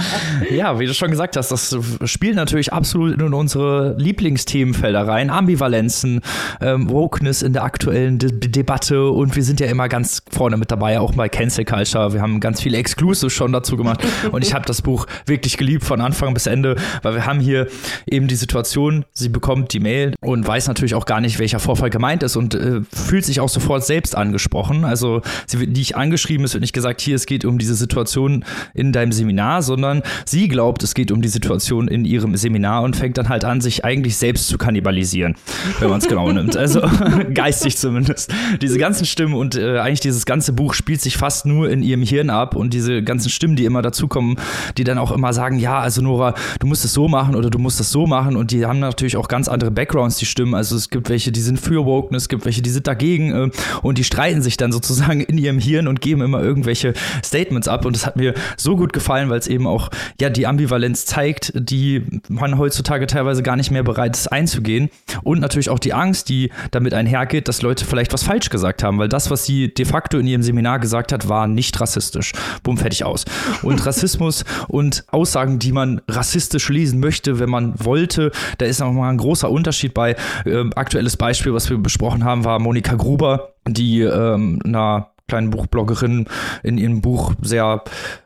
[0.50, 5.30] ja, wie du schon gesagt hast, das spielt natürlich absolut in unsere Lieblingsthemenfelder rein.
[5.30, 6.20] Ambivalenzen,
[6.60, 10.70] ähm, Wokeness in der aktuellen De Debatte und wir sind ja immer ganz vorne mit
[10.70, 12.12] dabei, auch bei Cancel Culture.
[12.12, 15.82] Wir haben ganz viele Exclusives schon dazu gemacht und ich habe das Buch wirklich geliebt
[15.82, 17.66] von Anfang bis Ende, weil wir haben hier
[18.06, 21.90] eben die Situation, sie bekommt die Mail und weiß natürlich auch gar nicht, welcher Vorfall
[21.90, 24.84] gemeint ist und äh, fühlt sich auch sofort selbst angesprochen.
[24.84, 28.44] Also sie wird nicht angeschrieben, es wird nicht gesagt, hier, es geht um diese Situation
[28.72, 32.94] in deinem Seminar, sondern sie glaubt, es geht um die Situation in ihrem Seminar und
[32.94, 35.34] fängt dann halt an, sich eigentlich selbst zu kannibalisieren,
[35.80, 36.56] wenn man es genau nimmt.
[36.56, 36.80] Also
[37.34, 38.32] geistig zumindest.
[38.62, 42.02] Diese ganzen Stimmen und äh, eigentlich dieses ganze Buch spielt sich fast nur in ihrem
[42.02, 44.36] Hirn ab und diese ganzen Stimmen, die immer dazukommen,
[44.76, 47.58] die dann auch immer sagen, ja, also Nora, du musst es so machen oder du
[47.58, 48.36] musst das so machen.
[48.36, 50.54] Und die haben natürlich auch ganz andere Backgrounds, die Stimmen.
[50.54, 53.50] Also es gibt welche, die sind für Wokeness, es gibt welche, die sind dagegen äh,
[53.82, 57.84] und die streiten sich dann sozusagen in ihrem Hirn und geben immer irgendwelche Statements ab.
[57.84, 61.52] Und das hat mir so gut gefallen, weil es eben auch ja die Ambivalenz zeigt,
[61.54, 64.90] die man heutzutage teilweise gar nicht mehr bereit ist einzugehen.
[65.22, 68.98] Und natürlich auch die Angst, die damit einhergeht, dass Leute vielleicht was falsch gesagt haben,
[68.98, 72.32] weil das, was sie de facto in ihrem Seminar gesagt hat, war nicht rassistisch.
[72.62, 73.24] Bumm, fertig aus.
[73.62, 79.10] Und Rassismus und Aussagen, die man rassistisch lesen möchte, wenn man wollte, da ist nochmal
[79.10, 80.16] ein großer Unterschied bei.
[80.44, 86.26] Ähm, aktuelles Beispiel, was wir besprochen haben, war Monika Gruber, die ähm, einer kleinen Buchbloggerin
[86.64, 87.82] in ihrem Buch sehr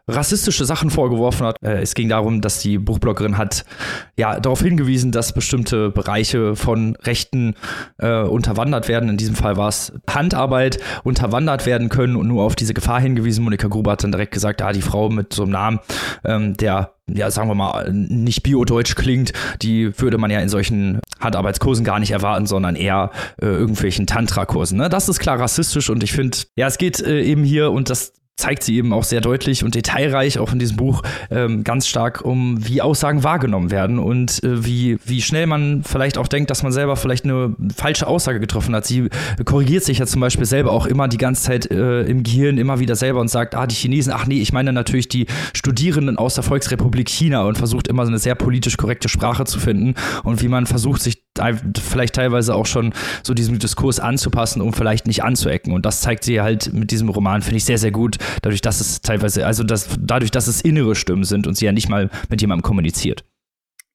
[0.09, 1.57] rassistische Sachen vorgeworfen hat.
[1.63, 3.65] Äh, es ging darum, dass die Buchbloggerin hat
[4.17, 7.55] ja darauf hingewiesen, dass bestimmte Bereiche von Rechten
[7.99, 9.09] äh, unterwandert werden.
[9.09, 13.45] In diesem Fall war es Handarbeit unterwandert werden können und nur auf diese Gefahr hingewiesen.
[13.45, 15.81] Monika Gruber hat dann direkt gesagt, ah, die Frau mit so einem Namen,
[16.25, 21.01] ähm, der ja, sagen wir mal, nicht biodeutsch klingt, die würde man ja in solchen
[21.21, 23.11] Handarbeitskursen gar nicht erwarten, sondern eher
[23.43, 24.79] äh, irgendwelchen Tantra-Kursen.
[24.79, 24.89] Ne?
[24.89, 28.15] Das ist klar rassistisch und ich finde, ja, es geht äh, eben hier und das
[28.37, 32.23] zeigt sie eben auch sehr deutlich und detailreich, auch in diesem Buch, ähm, ganz stark
[32.23, 36.65] um, wie Aussagen wahrgenommen werden und äh, wie, wie schnell man vielleicht auch denkt, dass
[36.65, 38.87] man selber vielleicht eine falsche Aussage getroffen hat.
[38.87, 39.09] Sie
[39.45, 42.81] korrigiert sich ja zum Beispiel selber auch immer die ganze Zeit äh, im Gehirn immer
[42.81, 46.35] wieder selber und sagt, ah, die Chinesen, ach nee, ich meine natürlich die Studierenden aus
[46.35, 50.43] der Volksrepublik China und versucht immer so eine sehr politisch korrekte Sprache zu finden und
[50.43, 51.24] wie man versucht, sich
[51.81, 55.73] vielleicht teilweise auch schon so diesem Diskurs anzupassen, um vielleicht nicht anzuecken.
[55.73, 58.81] Und das zeigt sie halt mit diesem Roman, finde ich sehr, sehr gut, dadurch, dass
[58.81, 62.11] es teilweise, also das, dadurch, dass es innere Stimmen sind und sie ja nicht mal
[62.29, 63.25] mit jemandem kommuniziert.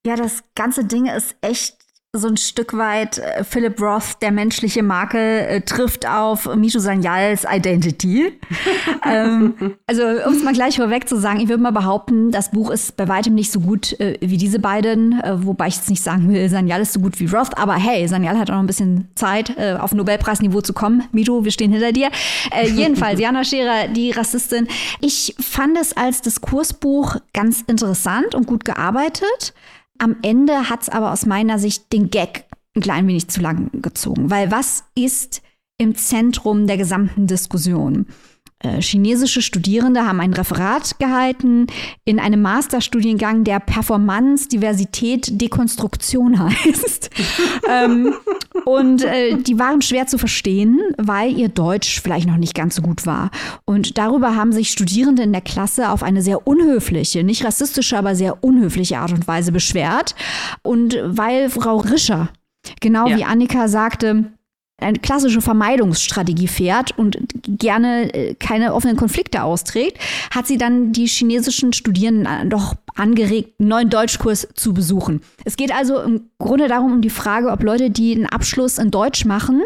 [0.05, 1.78] Ja, das ganze Ding ist echt
[2.13, 7.45] so ein Stück weit äh, Philip Roth, der menschliche Makel, äh, trifft auf Micho Sanyals
[7.47, 8.31] Identity.
[9.05, 12.71] ähm, also, um es mal gleich vorweg zu sagen, ich würde mal behaupten, das Buch
[12.71, 16.01] ist bei weitem nicht so gut äh, wie diese beiden, äh, wobei ich jetzt nicht
[16.01, 18.67] sagen will, Sanyal ist so gut wie Roth, aber hey, Sanyal hat auch noch ein
[18.67, 21.03] bisschen Zeit, äh, auf Nobelpreisniveau zu kommen.
[21.11, 22.09] Micho, wir stehen hinter dir.
[22.49, 24.67] Äh, jedenfalls, Jana Scherer, die Rassistin.
[24.99, 29.53] Ich fand es als Diskursbuch ganz interessant und gut gearbeitet.
[29.99, 32.45] Am Ende hat es aber aus meiner Sicht den Gag
[32.75, 34.29] ein klein wenig zu lang gezogen.
[34.29, 35.41] Weil was ist
[35.77, 38.07] im Zentrum der gesamten Diskussion?
[38.61, 41.67] Äh, chinesische Studierende haben ein Referat gehalten
[42.03, 47.09] in einem Masterstudiengang, der Performance, Diversität, Dekonstruktion heißt.
[47.69, 48.13] ähm,
[48.65, 52.81] und äh, die waren schwer zu verstehen, weil ihr Deutsch vielleicht noch nicht ganz so
[52.81, 53.31] gut war.
[53.63, 58.13] Und darüber haben sich Studierende in der Klasse auf eine sehr unhöfliche, nicht rassistische, aber
[58.13, 60.15] sehr unhöfliche Art und Weise beschwert.
[60.63, 62.27] Und weil Frau Rischer,
[62.81, 63.17] genau ja.
[63.17, 64.33] wie Annika sagte,
[64.81, 69.97] eine klassische Vermeidungsstrategie fährt und gerne äh, keine offenen Konflikte austrägt,
[70.31, 75.21] hat sie dann die chinesischen Studierenden doch angeregt, einen neuen Deutschkurs zu besuchen.
[75.45, 78.91] Es geht also im Grunde darum, um die Frage, ob Leute, die einen Abschluss in
[78.91, 79.61] Deutsch machen,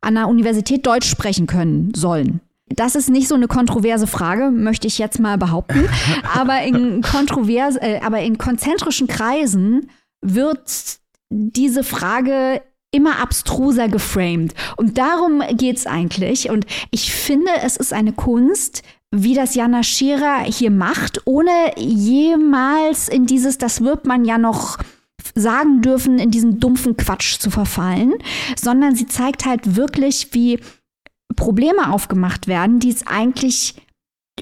[0.00, 2.40] an der Universität Deutsch sprechen können sollen.
[2.68, 5.88] Das ist nicht so eine kontroverse Frage, möchte ich jetzt mal behaupten.
[6.34, 9.90] aber in kontrovers, äh, aber in konzentrischen Kreisen
[10.20, 10.98] wird
[11.30, 12.62] diese Frage
[12.94, 14.54] immer abstruser geframed.
[14.76, 16.50] Und darum geht's eigentlich.
[16.50, 23.08] Und ich finde, es ist eine Kunst, wie das Jana Scherer hier macht, ohne jemals
[23.08, 24.78] in dieses, das wird man ja noch
[25.34, 28.14] sagen dürfen, in diesen dumpfen Quatsch zu verfallen,
[28.56, 30.58] sondern sie zeigt halt wirklich, wie
[31.36, 33.74] Probleme aufgemacht werden, die es eigentlich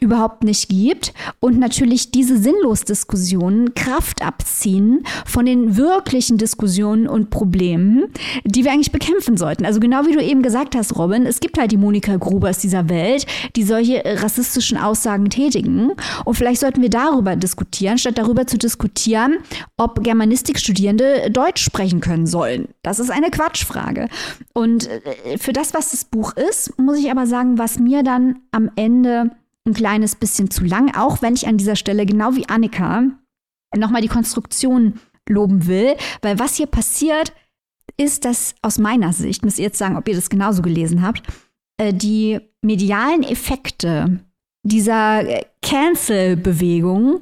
[0.00, 8.06] überhaupt nicht gibt und natürlich diese Sinnlos-Diskussionen Kraft abziehen von den wirklichen Diskussionen und Problemen,
[8.44, 9.64] die wir eigentlich bekämpfen sollten.
[9.64, 12.88] Also genau wie du eben gesagt hast, Robin, es gibt halt die Monika Grubers dieser
[12.88, 15.92] Welt, die solche rassistischen Aussagen tätigen
[16.24, 19.38] und vielleicht sollten wir darüber diskutieren, statt darüber zu diskutieren,
[19.76, 22.68] ob Germanistikstudierende Deutsch sprechen können sollen.
[22.82, 24.08] Das ist eine Quatschfrage.
[24.52, 28.40] Und äh, für das, was das Buch ist, muss ich aber sagen, was mir dann
[28.50, 29.30] am Ende
[29.66, 33.04] ein kleines bisschen zu lang, auch wenn ich an dieser Stelle genau wie Annika
[33.76, 37.32] nochmal die Konstruktion loben will, weil was hier passiert,
[37.96, 41.22] ist, dass aus meiner Sicht, müsst ihr jetzt sagen, ob ihr das genauso gelesen habt,
[41.78, 44.20] äh, die medialen Effekte
[44.64, 47.20] dieser äh, Cancel-Bewegung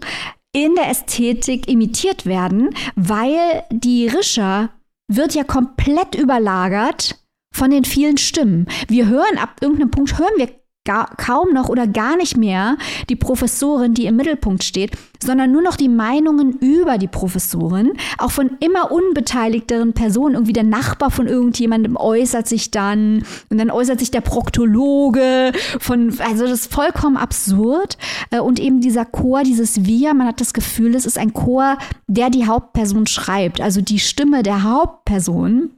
[0.52, 4.70] in der Ästhetik imitiert werden, weil die Rischer
[5.08, 7.20] wird ja komplett überlagert
[7.52, 8.66] von den vielen Stimmen.
[8.88, 10.48] Wir hören ab irgendeinem Punkt hören wir
[10.84, 12.76] gar, kaum noch oder gar nicht mehr
[13.08, 18.30] die Professorin, die im Mittelpunkt steht, sondern nur noch die Meinungen über die Professorin, auch
[18.30, 20.34] von immer unbeteiligteren Personen.
[20.34, 26.18] Irgendwie der Nachbar von irgendjemandem äußert sich dann und dann äußert sich der Proktologe von,
[26.20, 27.98] also das ist vollkommen absurd.
[28.30, 31.76] Äh, und eben dieser Chor, dieses Wir, man hat das Gefühl, es ist ein Chor,
[32.06, 35.70] der die Hauptperson schreibt, also die Stimme der Hauptperson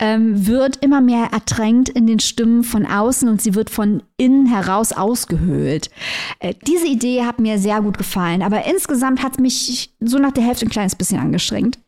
[0.00, 4.46] ähm, wird immer mehr ertränkt in den Stimmen von außen und sie wird von innen
[4.46, 5.90] heraus ausgehöhlt.
[6.40, 10.44] Äh, diese Idee hat mir sehr gut gefallen, aber insgesamt hat mich so nach der
[10.44, 11.78] Hälfte ein kleines bisschen angestrengt.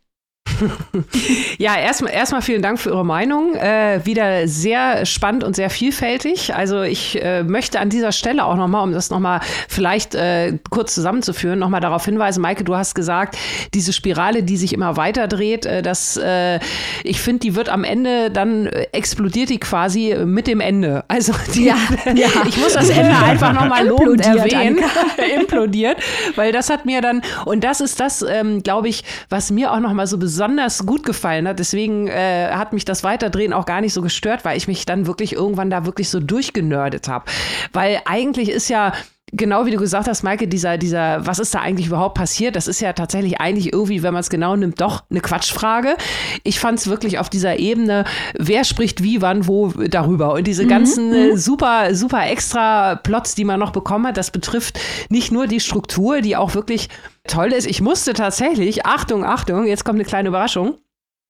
[1.59, 3.55] Ja, erstmal erstmal vielen Dank für Ihre Meinung.
[3.55, 6.55] Äh, wieder sehr spannend und sehr vielfältig.
[6.55, 10.95] Also ich äh, möchte an dieser Stelle auch nochmal, um das nochmal vielleicht äh, kurz
[10.95, 13.37] zusammenzuführen, nochmal darauf hinweisen, Maike, du hast gesagt,
[13.75, 16.61] diese Spirale, die sich immer weiter dreht, äh, dass äh,
[17.05, 21.05] ich finde, die wird am Ende, dann explodiert die quasi mit dem Ende.
[21.09, 21.77] Also die, ja,
[22.15, 22.29] ja.
[22.49, 24.79] ich muss das Ende einfach nochmal lobend erwähnen.
[25.41, 25.99] implodiert,
[26.37, 29.81] weil das hat mir dann, und das ist das, ähm, glaube ich, was mir auch
[29.81, 31.59] nochmal so besonders besonders gut gefallen hat.
[31.59, 35.07] Deswegen äh, hat mich das Weiterdrehen auch gar nicht so gestört, weil ich mich dann
[35.07, 37.27] wirklich irgendwann da wirklich so durchgenördet habe.
[37.73, 38.93] Weil eigentlich ist ja
[39.33, 42.57] genau wie du gesagt hast, Maike, dieser, dieser, was ist da eigentlich überhaupt passiert?
[42.57, 45.97] Das ist ja tatsächlich eigentlich irgendwie, wenn man es genau nimmt, doch eine Quatschfrage.
[46.45, 48.05] Ich fand es wirklich auf dieser Ebene,
[48.39, 50.35] wer spricht wie, wann, wo darüber.
[50.35, 50.69] Und diese mhm.
[50.69, 51.37] ganzen mhm.
[51.37, 56.21] super, super extra Plots, die man noch bekommen hat, das betrifft nicht nur die Struktur,
[56.21, 56.89] die auch wirklich
[57.27, 57.67] toll ist.
[57.67, 60.79] Ich musste tatsächlich, Achtung, Achtung, jetzt kommt eine kleine Überraschung.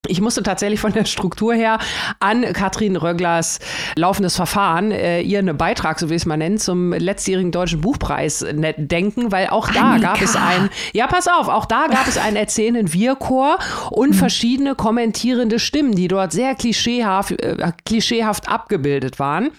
[0.08, 1.78] Ich musste tatsächlich von der Struktur her
[2.20, 3.58] an Katrin Rögglers
[3.96, 8.42] laufendes Verfahren, äh, ihren Beitrag, so wie ich es mal nennen, zum letztjährigen Deutschen Buchpreis
[8.42, 10.12] ne, denken, weil auch da Annika.
[10.12, 13.58] gab es ein, ja, pass auf, auch da gab es einen erzählenden Wirrchor
[13.90, 14.14] und mhm.
[14.14, 19.50] verschiedene kommentierende Stimmen, die dort sehr klischeehaft, äh, klischeehaft abgebildet waren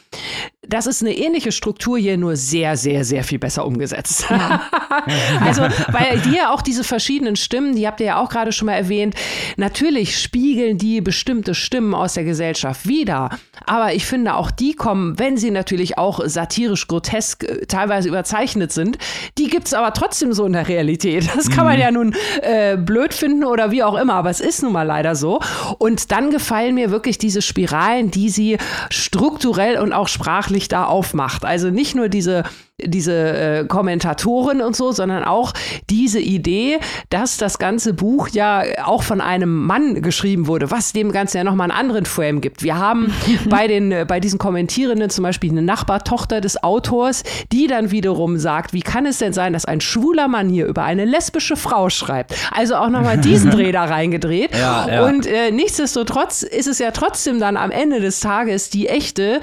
[0.67, 4.25] das ist eine ähnliche Struktur hier, nur sehr, sehr, sehr viel besser umgesetzt.
[4.29, 4.61] Ja.
[5.41, 8.73] also, weil hier auch diese verschiedenen Stimmen, die habt ihr ja auch gerade schon mal
[8.73, 9.15] erwähnt,
[9.55, 13.29] natürlich spiegeln die bestimmte Stimmen aus der Gesellschaft wider.
[13.65, 18.71] Aber ich finde, auch die kommen, wenn sie natürlich auch satirisch grotesk äh, teilweise überzeichnet
[18.71, 18.97] sind,
[19.37, 21.29] die gibt es aber trotzdem so in der Realität.
[21.35, 21.81] Das kann man mhm.
[21.81, 25.15] ja nun äh, blöd finden oder wie auch immer, aber es ist nun mal leider
[25.15, 25.39] so.
[25.77, 28.57] Und dann gefallen mir wirklich diese Spiralen, die sie
[28.89, 31.45] strukturell und auch sprachlich wirklich da aufmacht.
[31.45, 32.43] Also nicht nur diese
[32.79, 35.51] diese äh, Kommentatoren und so, sondern auch
[35.89, 36.77] diese Idee,
[37.09, 41.43] dass das ganze Buch ja auch von einem Mann geschrieben wurde, was dem Ganzen ja
[41.43, 42.61] nochmal einen anderen Frame gibt.
[42.61, 43.11] Wir haben
[43.49, 48.37] bei den, äh, bei diesen Kommentierenden zum Beispiel eine Nachbartochter des Autors, die dann wiederum
[48.37, 51.89] sagt, wie kann es denn sein, dass ein schwuler Mann hier über eine lesbische Frau
[51.89, 52.35] schreibt?
[52.51, 54.51] Also auch nochmal diesen Dreh da reingedreht.
[54.57, 55.05] Ja, ja.
[55.05, 59.39] Und äh, nichtsdestotrotz ist es ja trotzdem dann am Ende des Tages die echte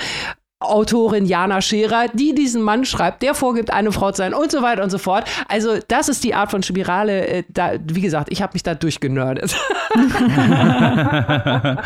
[0.60, 4.62] Autorin Jana Scherer, die diesen Mann schreibt, der vorgibt, eine Frau zu sein und so
[4.62, 5.24] weiter und so fort.
[5.48, 7.26] Also das ist die Art von Spirale.
[7.26, 9.54] Äh, da, wie gesagt, ich habe mich da durchgenördet.
[10.36, 11.78] ja,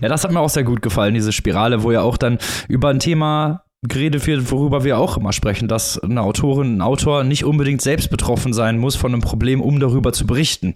[0.00, 2.38] das hat mir auch sehr gut gefallen, diese Spirale, wo ja auch dann
[2.68, 7.24] über ein Thema geredet wird, worüber wir auch immer sprechen, dass eine Autorin, ein Autor
[7.24, 10.74] nicht unbedingt selbst betroffen sein muss von einem Problem, um darüber zu berichten.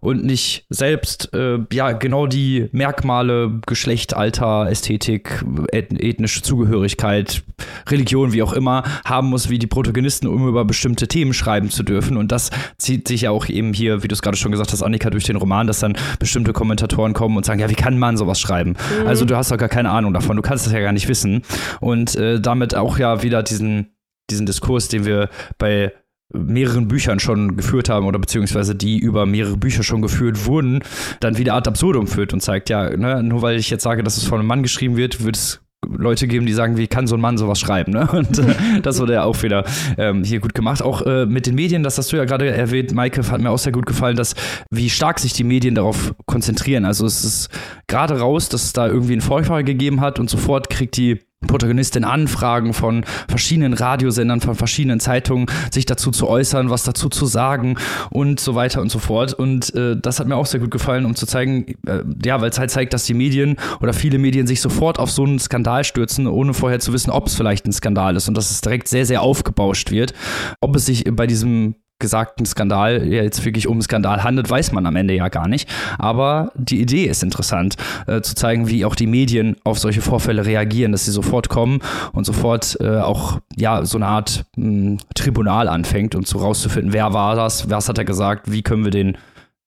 [0.00, 7.42] Und nicht selbst, äh, ja, genau die Merkmale, Geschlecht, Alter, Ästhetik, ethnische Zugehörigkeit,
[7.88, 11.82] Religion, wie auch immer, haben muss, wie die Protagonisten, um über bestimmte Themen schreiben zu
[11.82, 12.16] dürfen.
[12.16, 14.82] Und das zieht sich ja auch eben hier, wie du es gerade schon gesagt hast,
[14.82, 18.16] Annika, durch den Roman, dass dann bestimmte Kommentatoren kommen und sagen, ja, wie kann man
[18.16, 18.70] sowas schreiben?
[19.00, 19.06] Mhm.
[19.06, 21.42] Also du hast doch gar keine Ahnung davon, du kannst das ja gar nicht wissen.
[21.80, 23.96] Und äh, damit auch ja wieder diesen,
[24.30, 25.28] diesen Diskurs, den wir
[25.58, 25.92] bei
[26.32, 30.80] mehreren Büchern schon geführt haben oder beziehungsweise die über mehrere Bücher schon geführt wurden,
[31.20, 34.18] dann wieder ad absurdum führt und zeigt, ja, ne, nur weil ich jetzt sage, dass
[34.18, 37.16] es von einem Mann geschrieben wird, wird es Leute geben, die sagen, wie kann so
[37.16, 38.08] ein Mann sowas schreiben, ne?
[38.12, 39.64] Und äh, das wurde ja auch wieder
[39.96, 40.82] ähm, hier gut gemacht.
[40.82, 43.58] Auch äh, mit den Medien, das hast du ja gerade erwähnt, Maike, hat mir auch
[43.58, 44.34] sehr gut gefallen, dass
[44.70, 46.84] wie stark sich die Medien darauf konzentrieren.
[46.84, 47.48] Also es ist
[47.86, 52.04] gerade raus, dass es da irgendwie einen Vorfall gegeben hat und sofort kriegt die Protagonistin
[52.04, 57.76] Anfragen von verschiedenen Radiosendern, von verschiedenen Zeitungen, sich dazu zu äußern, was dazu zu sagen
[58.10, 59.34] und so weiter und so fort.
[59.34, 62.50] Und äh, das hat mir auch sehr gut gefallen, um zu zeigen, äh, ja, weil
[62.50, 65.84] es halt zeigt, dass die Medien oder viele Medien sich sofort auf so einen Skandal
[65.84, 68.88] stürzen, ohne vorher zu wissen, ob es vielleicht ein Skandal ist und dass es direkt
[68.88, 70.14] sehr, sehr aufgebauscht wird.
[70.60, 74.86] Ob es sich bei diesem gesagten Skandal ja jetzt wirklich um Skandal handelt, weiß man
[74.86, 75.68] am Ende ja gar nicht.
[75.98, 77.76] Aber die Idee ist interessant,
[78.06, 81.80] äh, zu zeigen, wie auch die Medien auf solche Vorfälle reagieren, dass sie sofort kommen
[82.12, 86.92] und sofort äh, auch ja so eine Art mh, hm, Tribunal anfängt und so rauszufinden,
[86.92, 89.16] wer war das, was hat er gesagt, wie können wir den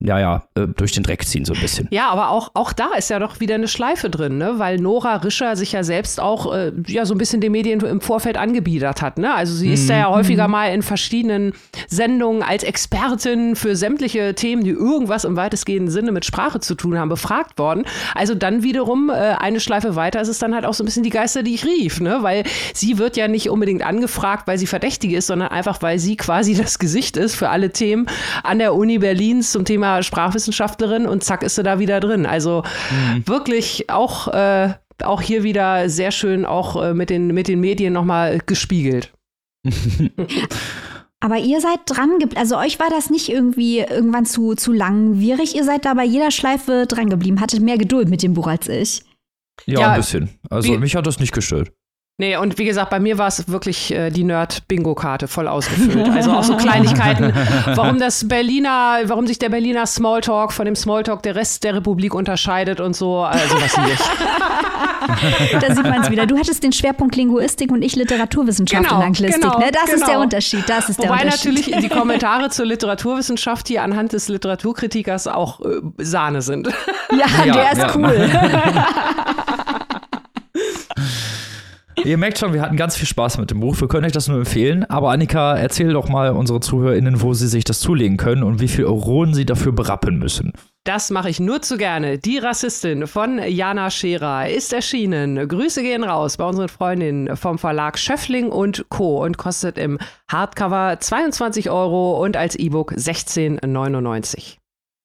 [0.03, 1.87] ja, ja, äh, durch den Dreck ziehen so ein bisschen.
[1.91, 4.53] Ja, aber auch, auch da ist ja doch wieder eine Schleife drin, ne?
[4.57, 8.01] weil Nora Rischer sich ja selbst auch äh, ja, so ein bisschen den Medien im
[8.01, 9.19] Vorfeld angebiedert hat.
[9.19, 9.33] Ne?
[9.33, 9.73] Also sie mhm.
[9.73, 11.53] ist ja häufiger mal in verschiedenen
[11.87, 16.97] Sendungen als Expertin für sämtliche Themen, die irgendwas im weitestgehenden Sinne mit Sprache zu tun
[16.97, 17.85] haben, befragt worden.
[18.15, 21.03] Also dann wiederum äh, eine Schleife weiter ist es dann halt auch so ein bisschen
[21.03, 22.19] die Geister, die ich rief, ne?
[22.21, 22.43] weil
[22.73, 26.55] sie wird ja nicht unbedingt angefragt, weil sie verdächtig ist, sondern einfach, weil sie quasi
[26.61, 28.07] das Gesicht ist für alle Themen
[28.43, 32.25] an der Uni Berlins zum Thema Berliner Sprachwissenschaftlerin und zack ist sie da wieder drin.
[32.25, 33.27] Also mhm.
[33.27, 34.73] wirklich auch, äh,
[35.03, 39.13] auch hier wieder sehr schön auch äh, mit, den, mit den Medien nochmal gespiegelt.
[41.23, 45.55] Aber ihr seid dran, also euch war das nicht irgendwie irgendwann zu, zu langwierig.
[45.55, 48.67] Ihr seid da bei jeder Schleife dran geblieben, hattet mehr Geduld mit dem Buch als
[48.67, 49.03] ich.
[49.67, 50.29] Ja, ja ein bisschen.
[50.49, 51.71] Also mich hat das nicht gestört.
[52.21, 56.07] Nee, und wie gesagt, bei mir war es wirklich äh, die Nerd-Bingo-Karte voll ausgefüllt.
[56.07, 57.33] Also auch so Kleinigkeiten,
[57.73, 62.13] warum das Berliner, warum sich der Berliner Smalltalk von dem Smalltalk der Rest der Republik
[62.13, 63.21] unterscheidet und so.
[63.21, 64.03] Also was nicht.
[65.61, 66.27] da sieht man es wieder.
[66.27, 69.41] Du hattest den Schwerpunkt Linguistik und ich Literaturwissenschaft genau, und Anglistik.
[69.41, 69.71] Genau, ne?
[69.71, 69.95] Das genau.
[69.95, 70.63] ist der Unterschied.
[70.67, 71.55] Das ist Wobei der Unterschied.
[71.55, 76.67] natürlich die Kommentare zur Literaturwissenschaft hier anhand des Literaturkritikers auch äh, Sahne sind.
[77.09, 77.95] Ja, ja der ist ja.
[77.95, 78.29] cool.
[82.03, 83.79] Ihr merkt schon, wir hatten ganz viel Spaß mit dem Buch.
[83.79, 84.83] Wir können euch das nur empfehlen.
[84.85, 88.67] Aber Annika, erzähl doch mal unsere ZuhörerInnen, wo sie sich das zulegen können und wie
[88.67, 90.53] viel Euronen sie dafür berappen müssen.
[90.83, 92.17] Das mache ich nur zu gerne.
[92.17, 95.47] Die Rassistin von Jana Scherer ist erschienen.
[95.47, 99.23] Grüße gehen raus bei unseren Freundinnen vom Verlag Schöffling und Co.
[99.23, 99.99] und kostet im
[100.31, 104.60] Hardcover 22 Euro und als E-Book 16,99.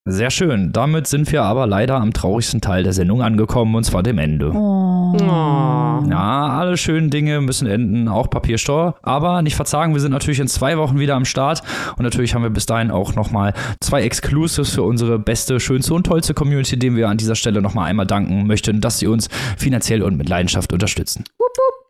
[0.09, 0.71] Sehr schön.
[0.71, 4.53] Damit sind wir aber leider am traurigsten Teil der Sendung angekommen, und zwar dem Ende.
[4.55, 5.17] Oh.
[5.19, 8.95] Ja, alle schönen Dinge müssen enden, auch Papiersteuer.
[9.03, 11.63] Aber nicht verzagen, wir sind natürlich in zwei Wochen wieder am Start.
[11.97, 16.07] Und natürlich haben wir bis dahin auch nochmal zwei Exclusives für unsere beste, schönste und
[16.07, 20.05] tollste Community, denen wir an dieser Stelle nochmal einmal danken möchten, dass sie uns finanziell
[20.05, 21.25] und mit Leidenschaft unterstützen.
[21.37, 21.87] Wupp, wupp.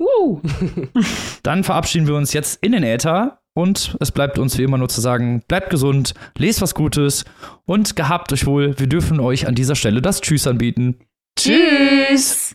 [0.00, 0.40] Uh.
[1.44, 4.88] Dann verabschieden wir uns jetzt in den Äther und es bleibt uns wie immer nur
[4.88, 7.24] zu sagen, bleibt gesund, lest was Gutes
[7.66, 8.78] und gehabt euch wohl.
[8.78, 10.96] Wir dürfen euch an dieser Stelle das Tschüss anbieten.
[11.38, 12.54] Tschüss.